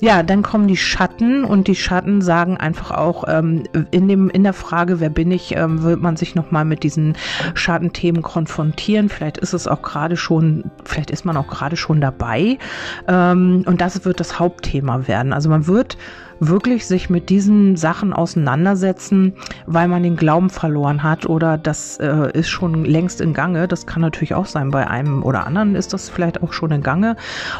Ja, 0.00 0.22
dann 0.22 0.42
kommen 0.42 0.68
die 0.68 0.76
Schatten 0.76 1.44
und 1.44 1.68
die 1.68 1.74
Schatten 1.74 2.20
sagen 2.20 2.56
einfach 2.56 2.90
auch 2.90 3.24
ähm, 3.28 3.64
in 3.90 4.08
dem 4.08 4.30
in 4.30 4.44
der 4.44 4.52
Frage, 4.52 5.00
wer 5.00 5.10
bin 5.10 5.30
ich, 5.30 5.56
ähm, 5.56 5.82
wird 5.82 6.00
man 6.00 6.16
sich 6.16 6.34
noch 6.34 6.50
mal 6.50 6.64
mit 6.64 6.82
diesen 6.82 7.16
Schattenthemen 7.54 8.22
konfrontieren. 8.22 9.08
Vielleicht 9.08 9.38
ist 9.38 9.52
es 9.52 9.66
auch 9.66 9.77
auch 9.78 9.82
gerade 9.82 10.16
schon, 10.16 10.64
vielleicht 10.84 11.10
ist 11.10 11.24
man 11.24 11.36
auch 11.36 11.48
gerade 11.48 11.76
schon 11.76 12.00
dabei. 12.00 12.58
Ähm, 13.06 13.62
und 13.66 13.80
das 13.80 14.04
wird 14.04 14.20
das 14.20 14.38
Hauptthema 14.38 15.06
werden. 15.06 15.32
Also 15.32 15.48
man 15.48 15.66
wird 15.66 15.96
wirklich 16.40 16.86
sich 16.86 17.10
mit 17.10 17.28
diesen 17.28 17.76
Sachen 17.76 18.12
auseinandersetzen, 18.12 19.34
weil 19.66 19.88
man 19.88 20.02
den 20.02 20.16
Glauben 20.16 20.50
verloren 20.50 21.02
hat 21.02 21.26
oder 21.26 21.58
das 21.58 21.98
äh, 21.98 22.30
ist 22.32 22.48
schon 22.48 22.84
längst 22.84 23.20
in 23.20 23.34
Gange. 23.34 23.68
Das 23.68 23.86
kann 23.86 24.02
natürlich 24.02 24.34
auch 24.34 24.46
sein. 24.46 24.70
Bei 24.70 24.86
einem 24.86 25.22
oder 25.22 25.46
anderen 25.46 25.74
ist 25.74 25.92
das 25.92 26.08
vielleicht 26.08 26.42
auch 26.42 26.52
schon 26.52 26.70
in 26.70 26.82
Gange. 26.82 27.16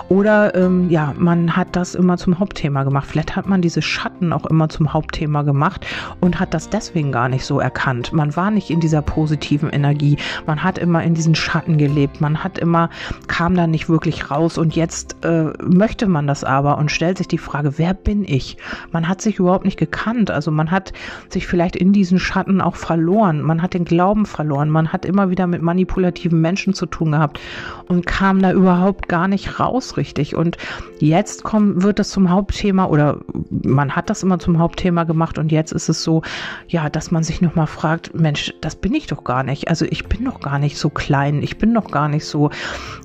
Oder 0.08 0.54
ähm, 0.54 0.90
ja, 0.90 1.14
man 1.16 1.56
hat 1.56 1.76
das 1.76 1.94
immer 1.94 2.16
zum 2.16 2.38
Hauptthema 2.38 2.84
gemacht. 2.84 3.06
Vielleicht 3.08 3.36
hat 3.36 3.46
man 3.46 3.62
diese 3.62 3.82
Schatten 3.82 4.32
auch 4.32 4.46
immer 4.46 4.68
zum 4.68 4.92
Hauptthema 4.92 5.42
gemacht 5.42 5.86
und 6.20 6.40
hat 6.40 6.54
das 6.54 6.68
deswegen 6.68 7.12
gar 7.12 7.28
nicht 7.28 7.44
so 7.44 7.60
erkannt. 7.60 8.12
Man 8.12 8.36
war 8.36 8.50
nicht 8.50 8.70
in 8.70 8.80
dieser 8.80 9.02
positiven 9.02 9.70
Energie. 9.70 10.18
Man 10.46 10.62
hat 10.62 10.78
immer 10.78 11.02
in 11.02 11.14
diesen 11.14 11.34
Schatten 11.34 11.78
gelebt. 11.78 12.20
Man 12.20 12.42
hat 12.44 12.58
immer, 12.58 12.90
kam 13.26 13.54
da 13.54 13.66
nicht 13.66 13.88
wirklich 13.88 14.30
raus 14.30 14.58
und 14.58 14.74
jetzt 14.76 15.16
äh, 15.24 15.52
möchte 15.62 16.06
man 16.06 16.26
das 16.26 16.44
aber 16.44 16.78
und 16.78 16.90
stellt 16.90 17.18
sich 17.18 17.28
die 17.28 17.38
Frage, 17.38 17.78
wer 17.78 17.94
bin 17.94 18.24
ich? 18.24 18.56
Man 18.92 19.08
hat 19.08 19.20
sich 19.20 19.38
überhaupt 19.38 19.64
nicht 19.64 19.78
gekannt. 19.78 20.30
Also 20.30 20.50
man 20.50 20.70
hat 20.70 20.92
sich 21.28 21.46
vielleicht 21.46 21.76
in 21.76 21.92
diesen 21.92 22.18
Schatten 22.18 22.60
auch 22.60 22.76
verloren. 22.76 23.42
Man 23.42 23.62
hat 23.62 23.74
den 23.74 23.84
Glauben 23.84 24.26
verloren. 24.26 24.70
Man 24.70 24.92
hat 24.92 25.04
immer 25.04 25.30
wieder 25.30 25.46
mit 25.46 25.62
manipulativen 25.62 26.40
Menschen 26.40 26.74
zu 26.74 26.86
tun 26.86 27.12
gehabt 27.12 27.40
und 27.88 28.06
kam 28.06 28.40
da 28.42 28.52
überhaupt 28.52 29.08
gar 29.08 29.28
nicht 29.28 29.60
raus 29.60 29.96
richtig. 29.96 30.34
Und 30.34 30.56
jetzt 30.98 31.42
kommt, 31.44 31.82
wird 31.82 31.98
das 31.98 32.10
zum 32.10 32.30
Hauptthema 32.30 32.86
oder 32.86 33.20
man 33.50 33.94
hat 33.94 34.10
das 34.10 34.22
immer 34.22 34.38
zum 34.38 34.58
Hauptthema 34.58 35.04
gemacht 35.04 35.38
und 35.38 35.52
jetzt 35.52 35.72
ist 35.72 35.88
es 35.88 36.02
so, 36.02 36.22
ja, 36.68 36.88
dass 36.90 37.10
man 37.10 37.22
sich 37.22 37.40
nochmal 37.40 37.66
fragt, 37.66 38.14
Mensch, 38.14 38.54
das 38.60 38.76
bin 38.76 38.94
ich 38.94 39.06
doch 39.06 39.24
gar 39.24 39.42
nicht. 39.42 39.68
Also 39.68 39.84
ich 39.88 40.06
bin 40.06 40.24
doch 40.24 40.40
gar 40.40 40.58
nicht 40.58 40.78
so 40.78 40.90
klein. 40.90 41.42
Ich 41.42 41.58
bin 41.58 41.74
doch 41.74 41.90
gar 41.90 42.08
nicht 42.08 42.24
so, 42.24 42.50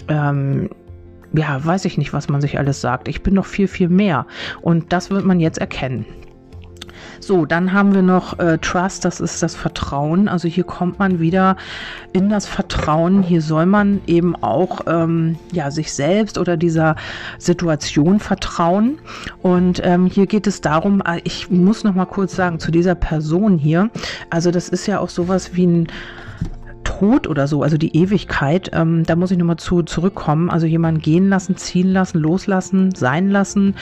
ähm, 0.07 0.69
ja, 1.33 1.63
weiß 1.63 1.85
ich 1.85 1.97
nicht, 1.97 2.13
was 2.13 2.29
man 2.29 2.41
sich 2.41 2.57
alles 2.57 2.81
sagt. 2.81 3.07
Ich 3.07 3.23
bin 3.23 3.33
noch 3.33 3.45
viel, 3.45 3.67
viel 3.67 3.89
mehr. 3.89 4.25
Und 4.61 4.93
das 4.93 5.09
wird 5.09 5.25
man 5.25 5.39
jetzt 5.39 5.57
erkennen. 5.57 6.05
So, 7.19 7.45
dann 7.45 7.71
haben 7.71 7.95
wir 7.95 8.01
noch 8.01 8.37
äh, 8.39 8.57
Trust, 8.57 9.05
das 9.05 9.21
ist 9.21 9.41
das 9.41 9.55
Vertrauen. 9.55 10.27
Also 10.27 10.49
hier 10.49 10.65
kommt 10.65 10.99
man 10.99 11.19
wieder 11.19 11.55
in 12.11 12.29
das 12.29 12.45
Vertrauen. 12.45 13.23
Hier 13.23 13.41
soll 13.41 13.65
man 13.65 14.01
eben 14.07 14.35
auch 14.35 14.81
ähm, 14.87 15.37
ja, 15.53 15.71
sich 15.71 15.93
selbst 15.93 16.37
oder 16.37 16.57
dieser 16.57 16.97
Situation 17.37 18.19
vertrauen. 18.19 18.99
Und 19.41 19.81
ähm, 19.85 20.07
hier 20.07 20.27
geht 20.27 20.47
es 20.47 20.59
darum, 20.59 21.01
äh, 21.05 21.21
ich 21.23 21.49
muss 21.49 21.85
noch 21.85 21.95
mal 21.95 22.05
kurz 22.05 22.35
sagen, 22.35 22.59
zu 22.59 22.71
dieser 22.71 22.95
Person 22.95 23.57
hier, 23.57 23.89
also 24.29 24.51
das 24.51 24.67
ist 24.67 24.85
ja 24.85 24.99
auch 24.99 25.09
sowas 25.09 25.55
wie 25.55 25.65
ein 25.65 25.87
Tod 26.83 27.27
oder 27.27 27.47
so, 27.47 27.63
also 27.63 27.77
die 27.77 27.95
Ewigkeit, 27.95 28.71
ähm, 28.73 29.03
da 29.05 29.15
muss 29.15 29.31
ich 29.31 29.37
nochmal 29.37 29.57
zu 29.57 29.83
zurückkommen. 29.83 30.49
Also 30.49 30.67
jemanden 30.67 31.01
gehen 31.01 31.29
lassen, 31.29 31.57
ziehen 31.57 31.91
lassen, 31.91 32.19
loslassen, 32.19 32.93
sein 32.95 33.29
lassen, 33.29 33.75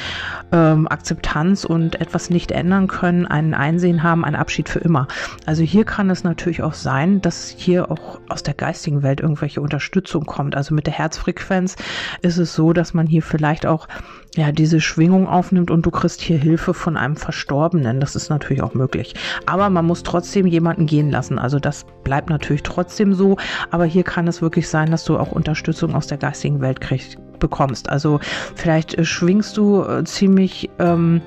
ähm, 0.52 0.88
Akzeptanz 0.88 1.66
und 1.66 2.00
etwas 2.00 2.30
nicht 2.30 2.52
ändern 2.52 2.88
können, 2.88 3.26
einen 3.26 3.54
Einsehen 3.54 4.04
haben, 4.04 4.26
ein 4.26 4.36
Abschied 4.36 4.70
für 4.70 4.80
immer. 4.80 5.08
Also 5.46 5.64
hier 5.64 5.86
kann 5.86 6.10
es 6.10 6.24
natürlich 6.24 6.64
auch 6.64 6.74
sein, 6.74 7.22
dass 7.22 7.50
hier 7.50 7.92
auch 7.92 8.20
aus 8.30 8.44
der 8.44 8.54
geistigen 8.54 9.04
Welt 9.04 9.20
irgendwelche 9.20 9.62
Unterstützung 9.62 10.26
kommt. 10.26 10.56
Also 10.56 10.74
mit 10.74 10.88
der 10.88 10.94
Herzfrequenz 10.94 11.76
ist 12.22 12.38
es 12.38 12.54
so, 12.54 12.74
dass 12.74 12.94
man 12.94 13.08
hier 13.08 13.24
vielleicht 13.24 13.66
auch 13.66 13.88
ja, 14.36 14.52
diese 14.52 14.80
Schwingung 14.80 15.28
aufnimmt 15.28 15.72
und 15.72 15.86
du 15.86 15.92
kriegst 15.92 16.22
hier 16.22 16.38
Hilfe 16.38 16.74
von 16.74 16.96
einem 16.96 17.18
Verstorbenen. 17.18 18.00
Das 18.00 18.16
ist 18.16 18.30
natürlich 18.30 18.64
auch 18.64 18.74
möglich. 18.74 19.14
Aber 19.46 19.70
man 19.70 19.86
muss 19.86 20.04
trotzdem 20.04 20.48
jemanden 20.48 20.86
gehen 20.86 21.12
lassen. 21.12 21.38
Also 21.38 21.60
das 21.60 21.86
bleibt 22.04 22.30
natürlich 22.30 22.64
trotzdem 22.64 23.14
so. 23.14 23.36
Aber 23.72 23.84
hier 23.84 24.04
kann 24.04 24.28
es 24.28 24.42
wirklich 24.42 24.70
sein, 24.70 24.90
dass 24.90 25.04
du 25.04 25.18
auch 25.18 25.34
Unterstützung 25.34 25.96
aus 25.96 26.08
der 26.08 26.18
geistigen 26.18 26.62
Welt 26.62 26.80
kriegst 26.80 27.18
bekommst. 27.42 27.90
Also 27.90 28.22
vielleicht 28.56 28.94
äh, 28.94 29.04
schwingst 29.04 29.58
du 29.58 29.84
äh, 29.84 30.06
ziemlich 30.06 30.70
ähm, 30.80 31.22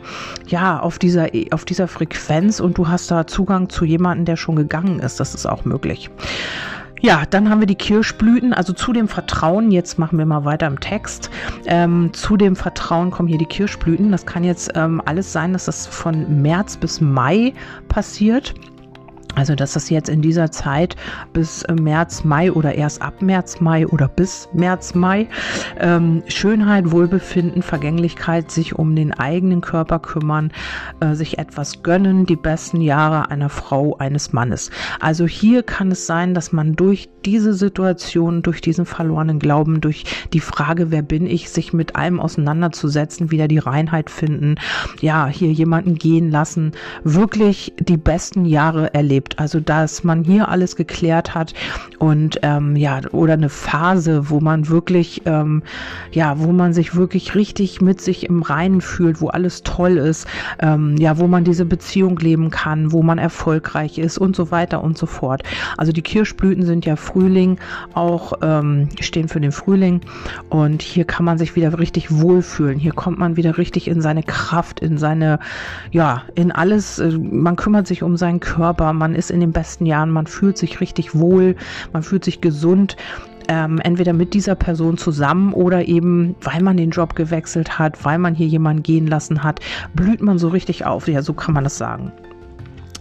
ja 0.47 0.81
auf 0.81 0.99
dieser 0.99 1.29
auf 1.51 1.67
dieser 1.67 1.89
Frequenz 1.89 2.61
und 2.61 2.79
du 2.79 2.89
hast 2.89 3.11
da 3.11 3.27
Zugang 3.27 3.69
zu 3.69 3.85
jemandem, 3.85 4.25
der 4.25 4.37
schon 4.37 4.57
gegangen 4.57 5.01
ist. 5.01 5.21
Das 5.21 5.35
ist 5.35 5.45
auch 5.45 5.67
möglich. 5.67 6.09
Ja, 7.05 7.25
dann 7.29 7.51
haben 7.51 7.61
wir 7.61 7.67
die 7.67 7.75
Kirschblüten, 7.75 8.55
also 8.55 8.73
zu 8.73 8.95
dem 8.95 9.09
Vertrauen, 9.09 9.71
jetzt 9.71 9.99
machen 9.99 10.17
wir 10.17 10.25
mal 10.25 10.47
weiter 10.47 10.67
im 10.67 10.81
Text, 10.81 11.29
ähm, 11.67 12.15
zu 12.15 12.39
dem 12.39 12.57
Vertrauen 12.57 13.11
kommen 13.11 13.29
hier 13.29 13.37
die 13.37 13.45
Kirschblüten. 13.45 14.11
Das 14.11 14.25
kann 14.25 14.43
jetzt 14.43 14.71
ähm, 14.75 15.03
alles 15.05 15.31
sein, 15.31 15.53
dass 15.53 15.67
das 15.67 15.87
von 15.87 16.41
März 16.41 16.79
bis 16.79 17.03
Mai 17.03 17.53
passiert. 17.89 18.55
Also, 19.35 19.55
dass 19.55 19.73
das 19.73 19.91
jetzt 19.91 20.09
in 20.09 20.23
dieser 20.23 20.51
Zeit 20.51 20.97
bis 21.33 21.63
äh, 21.65 21.75
März, 21.75 22.25
Mai 22.25 22.53
oder 22.53 22.75
erst 22.75 23.03
ab 23.03 23.21
März, 23.21 23.61
Mai 23.61 23.87
oder 23.87 24.09
bis 24.09 24.49
März, 24.53 24.95
Mai 24.95 25.29
ähm, 25.79 26.23
Schönheit, 26.29 26.91
Wohlbefinden, 26.91 27.63
Vergänglichkeit, 27.63 28.51
sich 28.51 28.79
um 28.79 28.95
den 28.95 29.13
eigenen 29.13 29.61
Körper 29.61 29.99
kümmern, 29.99 30.53
äh, 31.01 31.15
sich 31.15 31.39
etwas 31.39 31.83
gönnen, 31.83 32.27
die 32.27 32.37
besten 32.37 32.81
Jahre 32.81 33.31
einer 33.31 33.49
Frau, 33.49 33.97
eines 33.99 34.33
Mannes. 34.33 34.71
Also 35.01 35.27
hier 35.27 35.63
kann 35.63 35.91
es 35.91 36.07
sein, 36.07 36.35
dass 36.35 36.53
man 36.53 36.77
durch 36.77 37.09
diese 37.25 37.55
Situation, 37.55 38.43
durch 38.43 38.61
diesen 38.61 38.85
verlorenen 38.85 39.39
Glauben, 39.39 39.81
durch 39.81 40.05
die 40.33 40.41
Frage, 40.41 40.91
wer 40.91 41.03
bin 41.03 41.27
ich, 41.27 41.51
sich 41.51 41.73
mit 41.73 41.97
allem 41.97 42.21
auseinanderzusetzen, 42.21 43.31
wieder 43.31 43.49
die 43.49 43.59
Reinheit 43.59 44.11
finden, 44.11 44.57
ja, 45.01 45.27
hier 45.27 45.51
jemanden 45.51 45.95
gehen 45.95 46.31
lassen, 46.31 46.73
wirklich 47.03 47.73
die 47.81 47.97
besten 47.97 48.45
Jahre 48.45 48.93
erlebt 48.95 49.24
erlebt. 49.25 49.39
Also 49.39 49.61
dass 49.61 50.05
man 50.05 50.25
hier 50.25 50.49
alles 50.49 50.77
geklärt 50.77 51.35
hat 51.35 51.55
und 51.99 52.39
ähm, 52.43 52.77
ja, 52.77 53.01
oder 53.13 53.35
eine 53.35 53.49
Phase, 53.49 54.31
wo 54.31 54.41
man 54.41 54.69
wirklich, 54.69 55.23
ähm, 55.27 55.63
ja, 56.13 56.39
wo 56.39 56.53
man 56.53 56.73
sich 56.73 56.95
wirklich 56.95 57.35
richtig 57.35 57.81
mit 57.81 58.01
sich 58.01 58.27
im 58.27 58.43
Reinen 58.43 58.81
fühlt, 58.81 59.21
wo 59.21 59.29
alles 59.29 59.63
toll 59.63 59.97
ist, 59.97 60.27
ähm, 60.61 60.97
ja, 60.99 61.19
wo 61.19 61.27
man 61.27 61.45
diese 61.45 61.65
Beziehung 61.65 62.19
leben 62.19 62.51
kann, 62.51 62.93
wo 62.93 63.03
man 63.03 63.19
erfolgreich 63.19 63.99
ist 63.99 64.19
und 64.19 64.37
so 64.37 64.51
weiter 64.51 64.83
und 64.83 64.99
so 64.99 65.07
fort. 65.07 65.43
Also 65.77 65.93
die 65.93 66.03
Kirschblüten 66.03 66.65
sind 66.65 66.87
ja 66.87 66.97
Frühling, 66.97 67.59
auch 67.95 68.35
ähm, 68.43 68.89
stehen 69.01 69.29
für 69.29 69.41
den 69.41 69.53
Frühling 69.53 70.01
und 70.51 70.83
hier 70.83 71.05
kann 71.05 71.25
man 71.25 71.39
sich 71.39 71.57
wieder 71.57 71.79
richtig 71.79 72.11
wohlfühlen. 72.11 72.79
Hier 72.79 72.93
kommt 72.93 73.19
man 73.19 73.37
wieder 73.37 73.59
richtig 73.59 73.89
in 73.89 74.01
seine 74.01 74.23
Kraft, 74.23 74.81
in 74.81 74.99
seine, 74.99 75.39
ja, 75.91 76.23
in 76.35 76.53
alles. 76.53 76.99
Äh, 76.99 77.19
man 77.19 77.57
kümmert 77.57 77.87
sich 77.87 78.03
um 78.03 78.17
seinen 78.17 78.41
Körper, 78.41 78.93
man 78.93 79.14
ist 79.15 79.31
in 79.31 79.41
den 79.41 79.53
besten 79.53 79.87
Jahren, 79.87 80.11
man 80.11 80.27
fühlt 80.27 80.59
sich 80.59 80.81
richtig 80.81 81.15
wohl, 81.15 81.57
man 81.93 82.03
fühlt 82.03 82.25
sich 82.25 82.41
gesund. 82.41 82.97
Ähm, 83.47 83.79
entweder 83.81 84.15
mit 84.15 84.33
dieser 84.33 84.55
Person 84.55 84.97
zusammen 84.97 85.53
oder 85.53 85.87
eben, 85.87 86.35
weil 86.41 86.63
man 86.63 86.79
den 86.79 86.89
Job 86.89 87.15
gewechselt 87.15 87.79
hat, 87.79 88.03
weil 88.03 88.19
man 88.19 88.35
hier 88.35 88.47
jemanden 88.47 88.83
gehen 88.83 89.07
lassen 89.07 89.43
hat, 89.43 89.61
blüht 89.93 90.23
man 90.23 90.39
so 90.39 90.49
richtig 90.49 90.87
auf. 90.87 91.09
Ja, 91.09 91.21
so 91.21 91.35
kann 91.35 91.53
man 91.53 91.65
das 91.65 91.77
sagen. 91.77 92.11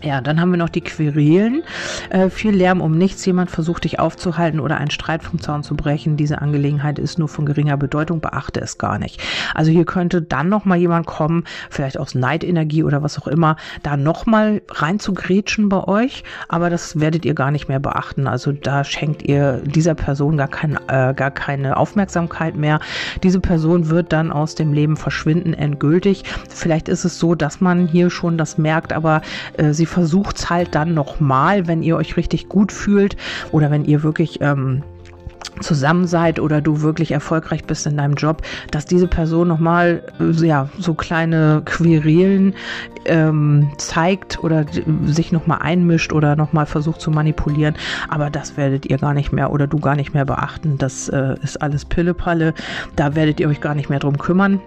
Ja, 0.04 0.20
dann 0.20 0.42
haben 0.42 0.52
wir 0.52 0.58
noch 0.58 0.68
die 0.68 0.82
Querelen. 0.82 1.64
Äh, 2.10 2.30
viel 2.30 2.54
Lärm 2.54 2.82
um 2.82 2.98
nichts. 2.98 3.26
Jemand 3.26 3.50
versucht 3.50 3.86
dich 3.86 4.02
aufzuhalten 4.02 4.60
oder 4.60 4.76
einen 4.76 4.92
Streit 4.92 5.24
vom 5.24 5.40
Zaun 5.40 5.64
zu 5.64 5.76
brechen. 5.78 6.18
Diese 6.18 6.42
Angelegenheit 6.42 7.00
ist 7.00 7.18
nur 7.18 7.30
von 7.30 7.46
geringer 7.46 7.78
Bedeutung. 7.78 8.20
Beachte 8.20 8.60
es 8.60 8.78
gar 8.78 9.00
nicht. 9.00 9.22
Also 9.56 9.72
hier 9.72 9.86
könnte 9.86 10.22
dann 10.22 10.50
noch 10.50 10.66
mal 10.66 10.78
jemand 10.78 11.06
kommen, 11.06 11.46
vielleicht 11.70 11.98
aus 11.98 12.16
Neidenergie 12.16 12.84
oder 12.84 13.02
was 13.02 13.18
auch 13.18 13.28
immer, 13.28 13.56
da 13.82 13.96
noch 13.96 14.26
mal 14.26 14.62
rein 14.70 15.00
zu 15.00 15.14
grätschen 15.14 15.70
bei 15.70 15.82
euch. 15.86 16.26
Aber 16.50 16.70
das 16.70 17.00
werdet 17.00 17.24
ihr 17.24 17.34
gar 17.34 17.52
nicht 17.52 17.70
mehr 17.70 17.80
beachten. 17.80 18.28
Also 18.28 18.52
da 18.52 18.84
schenkt 18.84 19.24
ihr 19.24 19.62
dieser 19.64 19.96
Person 19.96 20.36
gar, 20.36 20.50
kein, 20.50 20.78
äh, 20.90 21.14
gar 21.16 21.32
keine 21.32 21.78
Aufmerksamkeit 21.78 22.58
mehr. 22.58 22.82
Diese 23.24 23.40
Person 23.40 23.90
wird 23.90 24.12
dann 24.12 24.34
aus 24.34 24.56
dem 24.56 24.74
Leben 24.74 24.98
verschwinden 24.98 25.54
endgültig. 25.54 26.26
Vielleicht 26.50 26.90
ist 26.90 27.06
es 27.06 27.20
so, 27.20 27.36
dass 27.36 27.62
man 27.62 27.88
hier 27.88 28.10
schon 28.10 28.38
das 28.38 28.58
merkt, 28.58 28.92
aber 28.92 29.22
äh, 29.58 29.72
sie 29.72 29.93
versucht 29.94 30.40
es 30.40 30.50
halt 30.50 30.74
dann 30.74 30.96
nochmal, 30.96 31.68
wenn 31.68 31.84
ihr 31.84 31.96
euch 31.96 32.18
richtig 32.18 32.50
gut 32.50 32.72
fühlt 32.72 33.16
oder 33.52 33.70
wenn 33.70 33.86
ihr 33.86 34.02
wirklich 34.02 34.42
ähm, 34.42 34.82
zusammen 35.62 36.08
seid 36.08 36.40
oder 36.40 36.62
du 36.62 36.82
wirklich 36.82 37.12
erfolgreich 37.12 37.64
bist 37.66 37.86
in 37.86 37.98
deinem 37.98 38.16
Job, 38.16 38.42
dass 38.72 38.88
diese 38.88 39.08
Person 39.08 39.48
nochmal 39.48 40.02
äh, 40.20 40.46
ja, 40.46 40.68
so 40.80 40.96
kleine 40.96 41.62
Querelen 41.66 42.56
ähm, 43.06 43.70
zeigt 43.78 44.44
oder 44.44 44.66
sich 45.06 45.32
nochmal 45.32 45.60
einmischt 45.62 46.12
oder 46.12 46.36
nochmal 46.36 46.66
versucht 46.66 47.00
zu 47.00 47.12
manipulieren. 47.12 47.76
Aber 48.10 48.32
das 48.32 48.58
werdet 48.58 48.88
ihr 48.88 48.98
gar 48.98 49.14
nicht 49.14 49.32
mehr 49.32 49.52
oder 49.52 49.68
du 49.68 49.78
gar 49.78 49.96
nicht 49.96 50.16
mehr 50.16 50.26
beachten. 50.26 50.80
Das 50.80 51.08
äh, 51.10 51.36
ist 51.44 51.62
alles 51.62 51.86
Pillepalle. 51.86 52.56
Da 52.96 53.14
werdet 53.14 53.40
ihr 53.40 53.48
euch 53.48 53.62
gar 53.62 53.76
nicht 53.76 53.90
mehr 53.90 54.00
drum 54.00 54.18
kümmern. 54.18 54.60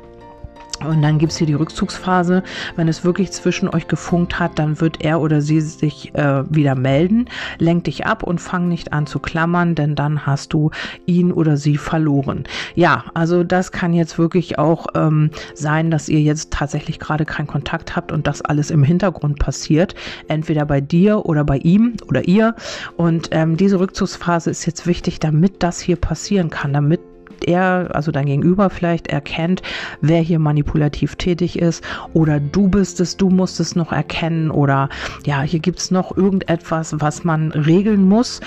Und 0.85 1.03
dann 1.03 1.19
gibt's 1.19 1.37
hier 1.37 1.47
die 1.47 1.55
Rückzugsphase. 1.55 2.43
Wenn 2.77 2.89
es 2.89 3.05
wirklich 3.05 3.33
zwischen 3.33 3.69
euch 3.69 3.89
gefunkt 3.89 4.39
hat, 4.39 4.59
dann 4.59 4.81
wird 4.81 5.03
er 5.05 5.21
oder 5.21 5.41
sie 5.41 5.61
sich 5.61 6.15
äh, 6.15 6.45
wieder 6.55 6.75
melden. 6.75 7.27
Lenk 7.59 7.85
dich 7.85 8.07
ab 8.07 8.23
und 8.23 8.41
fang 8.41 8.69
nicht 8.69 8.93
an 8.93 9.07
zu 9.07 9.19
klammern, 9.19 9.75
denn 9.75 9.95
dann 9.95 10.27
hast 10.27 10.53
du 10.53 10.71
ihn 11.07 11.33
oder 11.33 11.57
sie 11.57 11.77
verloren. 11.77 12.45
Ja, 12.75 13.05
also 13.15 13.43
das 13.43 13.73
kann 13.73 13.93
jetzt 13.93 14.19
wirklich 14.19 14.59
auch 14.59 14.87
ähm, 14.95 15.31
sein, 15.55 15.91
dass 15.91 16.09
ihr 16.09 16.21
jetzt 16.21 16.53
tatsächlich 16.53 16.99
gerade 16.99 17.25
keinen 17.25 17.47
Kontakt 17.47 17.97
habt 17.97 18.13
und 18.13 18.27
das 18.27 18.43
alles 18.43 18.71
im 18.71 18.83
Hintergrund 18.83 19.39
passiert. 19.39 19.95
Entweder 20.29 20.67
bei 20.67 20.81
dir 20.81 21.27
oder 21.27 21.45
bei 21.45 21.59
ihm 21.59 21.95
oder 22.09 22.29
ihr. 22.29 22.55
Und 22.97 23.29
ähm, 23.33 23.57
diese 23.57 23.81
Rückzugsphase 23.81 24.51
ist 24.51 24.67
jetzt 24.67 24.87
wichtig, 24.87 25.21
damit 25.21 25.63
das 25.63 25.81
hier 25.81 25.97
passieren 25.97 26.51
kann, 26.51 26.73
damit 26.73 27.01
er, 27.45 27.91
also 27.93 28.11
dein 28.11 28.27
Gegenüber 28.27 28.71
vielleicht 28.71 29.09
erkennt, 29.09 29.63
wer 30.01 30.21
hier 30.21 30.39
manipulativ 30.39 31.17
tätig 31.17 31.59
ist 31.59 31.85
oder 32.13 32.41
du 32.41 32.69
bist 32.69 33.01
es, 33.01 33.17
du 33.17 33.31
musst 33.31 33.61
es 33.61 33.77
noch 33.77 33.93
erkennen 33.93 34.51
oder 34.51 34.89
ja, 35.25 35.43
hier 35.43 35.61
gibt 35.61 35.79
es 35.79 35.91
noch 35.91 36.17
irgendetwas, 36.17 36.95
was 36.99 37.25
man 37.25 37.53
regeln 37.53 38.09
muss 38.09 38.41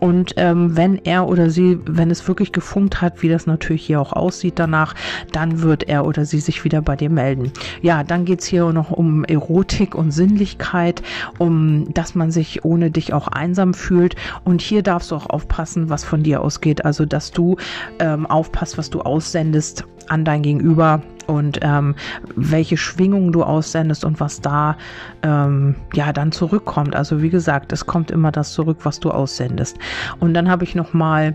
und 0.00 0.34
ähm, 0.36 0.76
wenn 0.76 1.04
er 1.04 1.28
oder 1.28 1.50
sie, 1.50 1.78
wenn 1.86 2.10
es 2.10 2.26
wirklich 2.28 2.52
gefunkt 2.52 3.00
hat, 3.00 3.22
wie 3.22 3.28
das 3.28 3.46
natürlich 3.46 3.86
hier 3.86 4.00
auch 4.00 4.12
aussieht 4.12 4.58
danach, 4.58 4.94
dann 5.32 5.62
wird 5.62 5.88
er 5.88 6.06
oder 6.06 6.24
sie 6.24 6.40
sich 6.40 6.64
wieder 6.64 6.82
bei 6.82 6.96
dir 6.96 7.10
melden. 7.10 7.52
Ja, 7.82 8.04
dann 8.04 8.24
geht 8.24 8.40
es 8.40 8.46
hier 8.46 8.72
noch 8.72 8.90
um 8.90 9.24
Erotik 9.24 9.94
und 9.94 10.10
Sinnlichkeit, 10.10 11.02
um 11.38 11.92
dass 11.94 12.14
man 12.14 12.30
sich 12.30 12.64
ohne 12.64 12.90
dich 12.90 13.12
auch 13.12 13.28
einsam 13.28 13.74
fühlt. 13.74 14.16
Und 14.44 14.60
hier 14.60 14.82
darfst 14.82 15.10
du 15.10 15.16
auch 15.16 15.30
aufpassen, 15.30 15.88
was 15.88 16.04
von 16.04 16.22
dir 16.22 16.42
ausgeht. 16.42 16.84
Also, 16.84 17.06
dass 17.06 17.30
du 17.30 17.56
ähm, 17.98 18.26
aufpasst, 18.36 18.76
was 18.76 18.90
du 18.90 19.00
aussendest 19.00 19.84
an 20.08 20.24
dein 20.24 20.42
Gegenüber 20.42 21.02
und 21.26 21.58
ähm, 21.62 21.94
welche 22.36 22.76
Schwingungen 22.76 23.32
du 23.32 23.42
aussendest 23.42 24.04
und 24.04 24.20
was 24.20 24.40
da 24.40 24.76
ähm, 25.22 25.74
ja 25.94 26.12
dann 26.12 26.30
zurückkommt. 26.30 26.94
Also 26.94 27.22
wie 27.22 27.30
gesagt, 27.30 27.72
es 27.72 27.86
kommt 27.86 28.10
immer 28.10 28.30
das 28.30 28.52
zurück, 28.52 28.78
was 28.82 29.00
du 29.00 29.10
aussendest. 29.10 29.78
Und 30.20 30.34
dann 30.34 30.48
habe 30.48 30.64
ich 30.64 30.74
noch 30.74 30.92
mal 30.92 31.34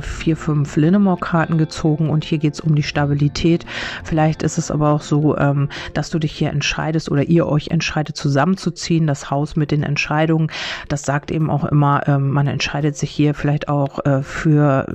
vier, 0.00 0.36
fünf 0.36 0.76
Linnemore-Karten 0.76 1.58
gezogen 1.58 2.10
und 2.10 2.24
hier 2.24 2.38
geht 2.38 2.54
es 2.54 2.60
um 2.60 2.74
die 2.74 2.82
Stabilität. 2.82 3.64
Vielleicht 4.02 4.42
ist 4.42 4.58
es 4.58 4.70
aber 4.70 4.90
auch 4.90 5.02
so, 5.02 5.36
ähm, 5.36 5.68
dass 5.92 6.10
du 6.10 6.18
dich 6.18 6.32
hier 6.32 6.50
entscheidest 6.50 7.10
oder 7.10 7.22
ihr 7.24 7.46
euch 7.46 7.68
entscheidet, 7.68 8.16
zusammenzuziehen, 8.16 9.06
das 9.06 9.30
Haus 9.30 9.56
mit 9.56 9.70
den 9.70 9.82
Entscheidungen. 9.82 10.50
Das 10.88 11.02
sagt 11.02 11.30
eben 11.30 11.50
auch 11.50 11.64
immer, 11.64 12.06
ähm, 12.06 12.30
man 12.30 12.46
entscheidet 12.46 12.96
sich 12.96 13.10
hier 13.10 13.34
vielleicht 13.34 13.68
auch 13.68 14.04
äh, 14.04 14.22
für, 14.22 14.86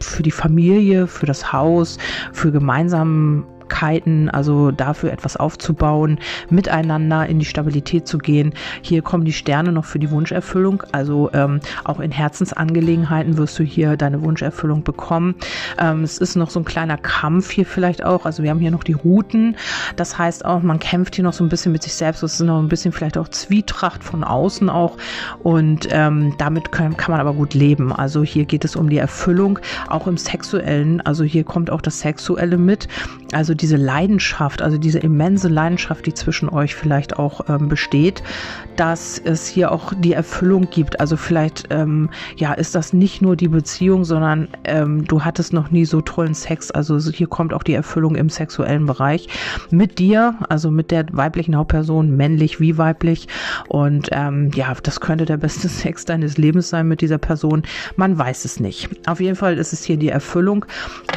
für 0.00 0.22
die 0.22 0.30
Familie, 0.30 1.06
für 1.06 1.26
das 1.26 1.52
Haus, 1.52 1.98
für 2.32 2.52
gemeinsamen 2.52 3.44
Möglichkeiten, 3.66 4.30
also 4.30 4.70
dafür 4.70 5.12
etwas 5.12 5.36
aufzubauen, 5.36 6.18
miteinander 6.50 7.26
in 7.26 7.38
die 7.38 7.44
Stabilität 7.44 8.06
zu 8.06 8.18
gehen. 8.18 8.54
Hier 8.82 9.02
kommen 9.02 9.24
die 9.24 9.32
Sterne 9.32 9.72
noch 9.72 9.84
für 9.84 9.98
die 9.98 10.10
Wunscherfüllung, 10.10 10.82
also 10.92 11.30
ähm, 11.32 11.60
auch 11.84 12.00
in 12.00 12.10
Herzensangelegenheiten 12.10 13.36
wirst 13.36 13.58
du 13.58 13.64
hier 13.64 13.96
deine 13.96 14.22
Wunscherfüllung 14.22 14.82
bekommen. 14.82 15.34
Ähm, 15.78 16.04
es 16.04 16.18
ist 16.18 16.36
noch 16.36 16.50
so 16.50 16.60
ein 16.60 16.64
kleiner 16.64 16.96
Kampf 16.96 17.50
hier 17.50 17.66
vielleicht 17.66 18.04
auch, 18.04 18.24
also 18.24 18.42
wir 18.42 18.50
haben 18.50 18.60
hier 18.60 18.70
noch 18.70 18.84
die 18.84 18.94
Routen, 18.94 19.56
das 19.96 20.18
heißt 20.18 20.44
auch, 20.44 20.62
man 20.62 20.78
kämpft 20.78 21.16
hier 21.16 21.24
noch 21.24 21.32
so 21.32 21.44
ein 21.44 21.48
bisschen 21.48 21.72
mit 21.72 21.82
sich 21.82 21.94
selbst, 21.94 22.22
es 22.22 22.34
ist 22.34 22.40
noch 22.40 22.58
ein 22.58 22.68
bisschen 22.68 22.92
vielleicht 22.92 23.18
auch 23.18 23.28
Zwietracht 23.28 24.02
von 24.04 24.24
außen 24.24 24.70
auch. 24.70 24.96
Und 25.42 25.88
ähm, 25.90 26.34
damit 26.38 26.72
kann, 26.72 26.96
kann 26.96 27.12
man 27.12 27.20
aber 27.20 27.34
gut 27.34 27.54
leben. 27.54 27.92
Also 27.92 28.22
hier 28.22 28.44
geht 28.44 28.64
es 28.64 28.76
um 28.76 28.88
die 28.88 28.98
Erfüllung, 28.98 29.58
auch 29.88 30.06
im 30.06 30.16
Sexuellen, 30.16 31.00
also 31.00 31.24
hier 31.24 31.44
kommt 31.44 31.70
auch 31.70 31.80
das 31.80 32.00
Sexuelle 32.00 32.56
mit, 32.56 32.88
also 33.32 33.54
diese 33.56 33.76
Leidenschaft, 33.76 34.62
also 34.62 34.78
diese 34.78 34.98
immense 34.98 35.48
Leidenschaft, 35.48 36.06
die 36.06 36.14
zwischen 36.14 36.48
euch 36.48 36.74
vielleicht 36.74 37.18
auch 37.18 37.48
ähm, 37.48 37.68
besteht, 37.68 38.22
dass 38.76 39.18
es 39.18 39.46
hier 39.46 39.72
auch 39.72 39.92
die 39.98 40.12
Erfüllung 40.12 40.68
gibt. 40.70 41.00
Also 41.00 41.16
vielleicht, 41.16 41.64
ähm, 41.70 42.10
ja, 42.36 42.52
ist 42.52 42.74
das 42.74 42.92
nicht 42.92 43.22
nur 43.22 43.36
die 43.36 43.48
Beziehung, 43.48 44.04
sondern 44.04 44.48
ähm, 44.64 45.04
du 45.04 45.24
hattest 45.24 45.52
noch 45.52 45.70
nie 45.70 45.84
so 45.84 46.00
tollen 46.00 46.34
Sex. 46.34 46.70
Also 46.70 46.98
hier 47.10 47.26
kommt 47.26 47.52
auch 47.52 47.62
die 47.62 47.74
Erfüllung 47.74 48.16
im 48.16 48.28
sexuellen 48.28 48.86
Bereich 48.86 49.28
mit 49.70 49.98
dir, 49.98 50.34
also 50.48 50.70
mit 50.70 50.90
der 50.90 51.06
weiblichen 51.12 51.56
Hauptperson, 51.56 52.16
männlich 52.16 52.60
wie 52.60 52.78
weiblich. 52.78 53.28
Und 53.68 54.08
ähm, 54.12 54.50
ja, 54.54 54.74
das 54.82 55.00
könnte 55.00 55.24
der 55.24 55.38
beste 55.38 55.68
Sex 55.68 56.04
deines 56.04 56.36
Lebens 56.36 56.68
sein 56.68 56.88
mit 56.88 57.00
dieser 57.00 57.18
Person. 57.18 57.62
Man 57.96 58.18
weiß 58.18 58.44
es 58.44 58.60
nicht. 58.60 58.90
Auf 59.06 59.20
jeden 59.20 59.36
Fall 59.36 59.58
ist 59.58 59.72
es 59.72 59.84
hier 59.84 59.96
die 59.96 60.10
Erfüllung. 60.10 60.66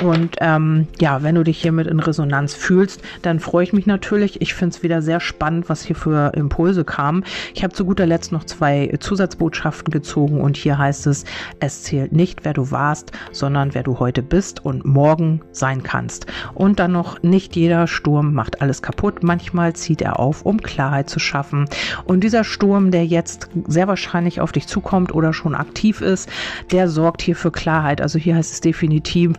Und 0.04 0.36
ähm, 0.40 0.88
ja, 1.00 1.24
wenn 1.24 1.36
du 1.36 1.44
dich 1.44 1.62
hiermit 1.62 1.88
in 1.88 2.00
Resonanz 2.00 2.29
fühlst, 2.54 3.02
dann 3.22 3.40
freue 3.40 3.64
ich 3.64 3.74
mich 3.74 3.86
natürlich. 3.86 4.42
Ich 4.42 4.54
finde 4.54 4.76
es 4.76 4.84
wieder 4.84 5.02
sehr 5.02 5.20
spannend, 5.20 5.70
was 5.70 5.84
hier 5.84 5.96
für 5.96 6.34
Impulse 6.36 6.84
kamen. 6.84 7.24
Ich 7.54 7.64
habe 7.64 7.74
zu 7.74 7.86
guter 7.86 8.06
Letzt 8.06 8.32
noch 8.32 8.44
zwei 8.44 8.94
Zusatzbotschaften 9.00 9.92
gezogen 9.92 10.42
und 10.42 10.58
hier 10.58 10.78
heißt 10.78 11.08
es, 11.08 11.26
es 11.60 11.84
zählt 11.84 12.12
nicht, 12.12 12.46
wer 12.46 12.54
du 12.54 12.72
warst, 12.72 13.12
sondern 13.32 13.74
wer 13.74 13.84
du 13.84 14.00
heute 14.00 14.24
bist 14.24 14.66
und 14.66 14.86
morgen 14.86 15.42
sein 15.52 15.84
kannst. 15.84 16.28
Und 16.54 16.80
dann 16.80 16.92
noch, 16.92 17.22
nicht 17.24 17.56
jeder 17.56 17.88
Sturm 17.88 18.34
macht 18.34 18.62
alles 18.62 18.82
kaputt. 18.82 19.24
Manchmal 19.24 19.74
zieht 19.74 20.02
er 20.02 20.20
auf, 20.20 20.46
um 20.46 20.62
Klarheit 20.62 21.10
zu 21.10 21.20
schaffen. 21.20 21.66
Und 22.06 22.24
dieser 22.24 22.44
Sturm, 22.44 22.92
der 22.92 23.06
jetzt 23.06 23.50
sehr 23.68 23.88
wahrscheinlich 23.88 24.42
auf 24.42 24.52
dich 24.52 24.68
zukommt 24.68 25.14
oder 25.14 25.34
schon 25.34 25.56
aktiv 25.56 26.02
ist, 26.02 26.30
der 26.72 26.88
sorgt 26.90 27.22
hier 27.22 27.36
für 27.36 27.52
Klarheit. 27.52 28.02
Also 28.02 28.20
hier 28.20 28.36
heißt 28.36 28.54
es 28.54 28.62
definitiv, 28.62 29.34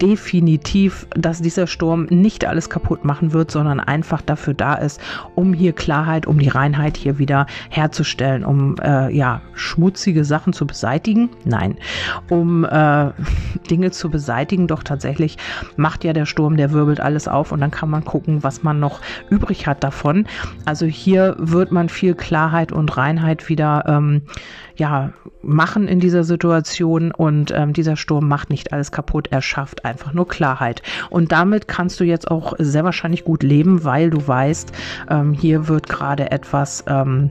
definitiv, 0.00 1.06
dass 1.10 1.42
dieser 1.42 1.66
Sturm 1.66 2.04
nicht 2.10 2.44
alles 2.44 2.70
kaputt 2.70 3.04
machen 3.04 3.32
wird, 3.32 3.50
sondern 3.50 3.80
einfach 3.80 4.22
dafür 4.22 4.54
da 4.54 4.74
ist, 4.74 5.00
um 5.34 5.52
hier 5.52 5.72
Klarheit, 5.72 6.26
um 6.26 6.38
die 6.38 6.48
Reinheit 6.48 6.96
hier 6.96 7.18
wieder 7.18 7.46
herzustellen, 7.68 8.44
um 8.44 8.76
äh, 8.82 9.14
ja 9.14 9.42
schmutzige 9.54 10.24
Sachen 10.24 10.52
zu 10.52 10.66
beseitigen. 10.66 11.30
Nein, 11.44 11.76
um 12.28 12.64
äh, 12.64 13.10
Dinge 13.70 13.90
zu 13.90 14.10
beseitigen. 14.10 14.66
Doch 14.66 14.82
tatsächlich 14.82 15.36
macht 15.76 16.04
ja 16.04 16.12
der 16.12 16.26
Sturm, 16.26 16.56
der 16.56 16.72
wirbelt 16.72 17.00
alles 17.00 17.28
auf 17.28 17.52
und 17.52 17.60
dann 17.60 17.70
kann 17.70 17.90
man 17.90 18.04
gucken, 18.04 18.42
was 18.42 18.62
man 18.62 18.80
noch 18.80 19.00
übrig 19.28 19.66
hat 19.66 19.84
davon. 19.84 20.26
Also 20.64 20.86
hier 20.86 21.36
wird 21.38 21.72
man 21.72 21.88
viel 21.88 22.14
Klarheit 22.14 22.72
und 22.72 22.96
Reinheit 22.96 23.48
wieder 23.48 23.84
ähm, 23.86 24.22
ja 24.76 25.12
machen 25.42 25.88
in 25.88 26.00
dieser 26.00 26.24
Situation 26.24 27.12
und 27.12 27.52
ähm, 27.54 27.72
dieser 27.72 27.96
Sturm 27.96 28.28
macht 28.28 28.50
nicht 28.50 28.72
alles 28.72 28.92
kaputt, 28.92 29.28
er 29.30 29.42
schafft 29.42 29.84
einfach 29.84 30.12
nur 30.12 30.28
Klarheit. 30.28 30.82
Und 31.08 31.32
damit 31.32 31.68
kannst 31.68 32.00
du 32.00 32.04
jetzt 32.04 32.30
auch 32.30 32.54
sehr 32.58 32.84
wahrscheinlich 32.84 33.24
gut 33.24 33.42
leben, 33.42 33.84
weil 33.84 34.10
du 34.10 34.26
weißt, 34.26 34.72
ähm, 35.08 35.32
hier 35.32 35.68
wird 35.68 35.88
gerade 35.88 36.30
etwas 36.30 36.84
ähm, 36.86 37.30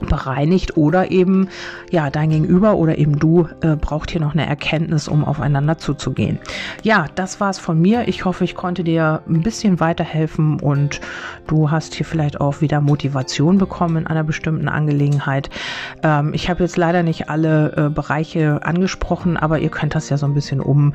bereinigt 0.00 0.76
oder 0.76 1.10
eben 1.10 1.48
ja 1.90 2.10
dein 2.10 2.30
Gegenüber 2.30 2.76
oder 2.76 2.98
eben 2.98 3.18
du 3.18 3.48
äh, 3.62 3.76
braucht 3.76 4.10
hier 4.10 4.20
noch 4.20 4.34
eine 4.34 4.46
Erkenntnis, 4.46 5.08
um 5.08 5.24
aufeinander 5.24 5.78
zuzugehen. 5.78 6.38
Ja, 6.82 7.06
das 7.14 7.40
war's 7.40 7.58
von 7.58 7.80
mir. 7.80 8.08
Ich 8.08 8.24
hoffe, 8.24 8.44
ich 8.44 8.54
konnte 8.54 8.84
dir 8.84 9.22
ein 9.28 9.42
bisschen 9.42 9.80
weiterhelfen 9.80 10.60
und 10.60 11.00
du 11.46 11.70
hast 11.70 11.94
hier 11.94 12.06
vielleicht 12.06 12.40
auch 12.40 12.60
wieder 12.60 12.80
Motivation 12.80 13.58
bekommen 13.58 13.96
in 13.96 14.06
einer 14.06 14.24
bestimmten 14.24 14.68
Angelegenheit. 14.68 15.50
Ähm, 16.02 16.34
ich 16.34 16.50
habe 16.50 16.62
jetzt 16.62 16.76
leider 16.76 17.02
nicht 17.02 17.30
alle 17.30 17.72
äh, 17.76 17.88
Bereiche 17.88 18.64
angesprochen, 18.64 19.36
aber 19.36 19.58
ihr 19.60 19.70
könnt 19.70 19.94
das 19.94 20.08
ja 20.10 20.18
so 20.18 20.26
ein 20.26 20.34
bisschen 20.34 20.60
um 20.60 20.92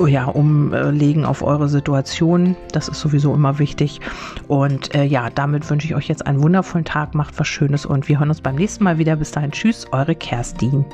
ja, 0.00 0.26
umlegen 0.26 1.24
auf 1.24 1.42
eure 1.42 1.68
Situation. 1.68 2.56
Das 2.72 2.88
ist 2.88 3.00
sowieso 3.00 3.34
immer 3.34 3.58
wichtig. 3.58 4.00
Und 4.48 4.94
äh, 4.94 5.04
ja, 5.04 5.30
damit 5.30 5.68
wünsche 5.70 5.86
ich 5.86 5.94
euch 5.94 6.08
jetzt 6.08 6.26
einen 6.26 6.42
wundervollen 6.42 6.84
Tag. 6.84 7.14
Macht 7.14 7.38
was 7.38 7.48
Schönes 7.48 7.86
und 7.86 8.08
wir 8.08 8.18
hören 8.18 8.28
uns 8.28 8.40
beim 8.40 8.56
nächsten 8.56 8.84
Mal 8.84 8.98
wieder. 8.98 9.16
Bis 9.16 9.30
dahin, 9.30 9.52
tschüss, 9.52 9.86
eure 9.92 10.14
Kerstin. 10.14 10.84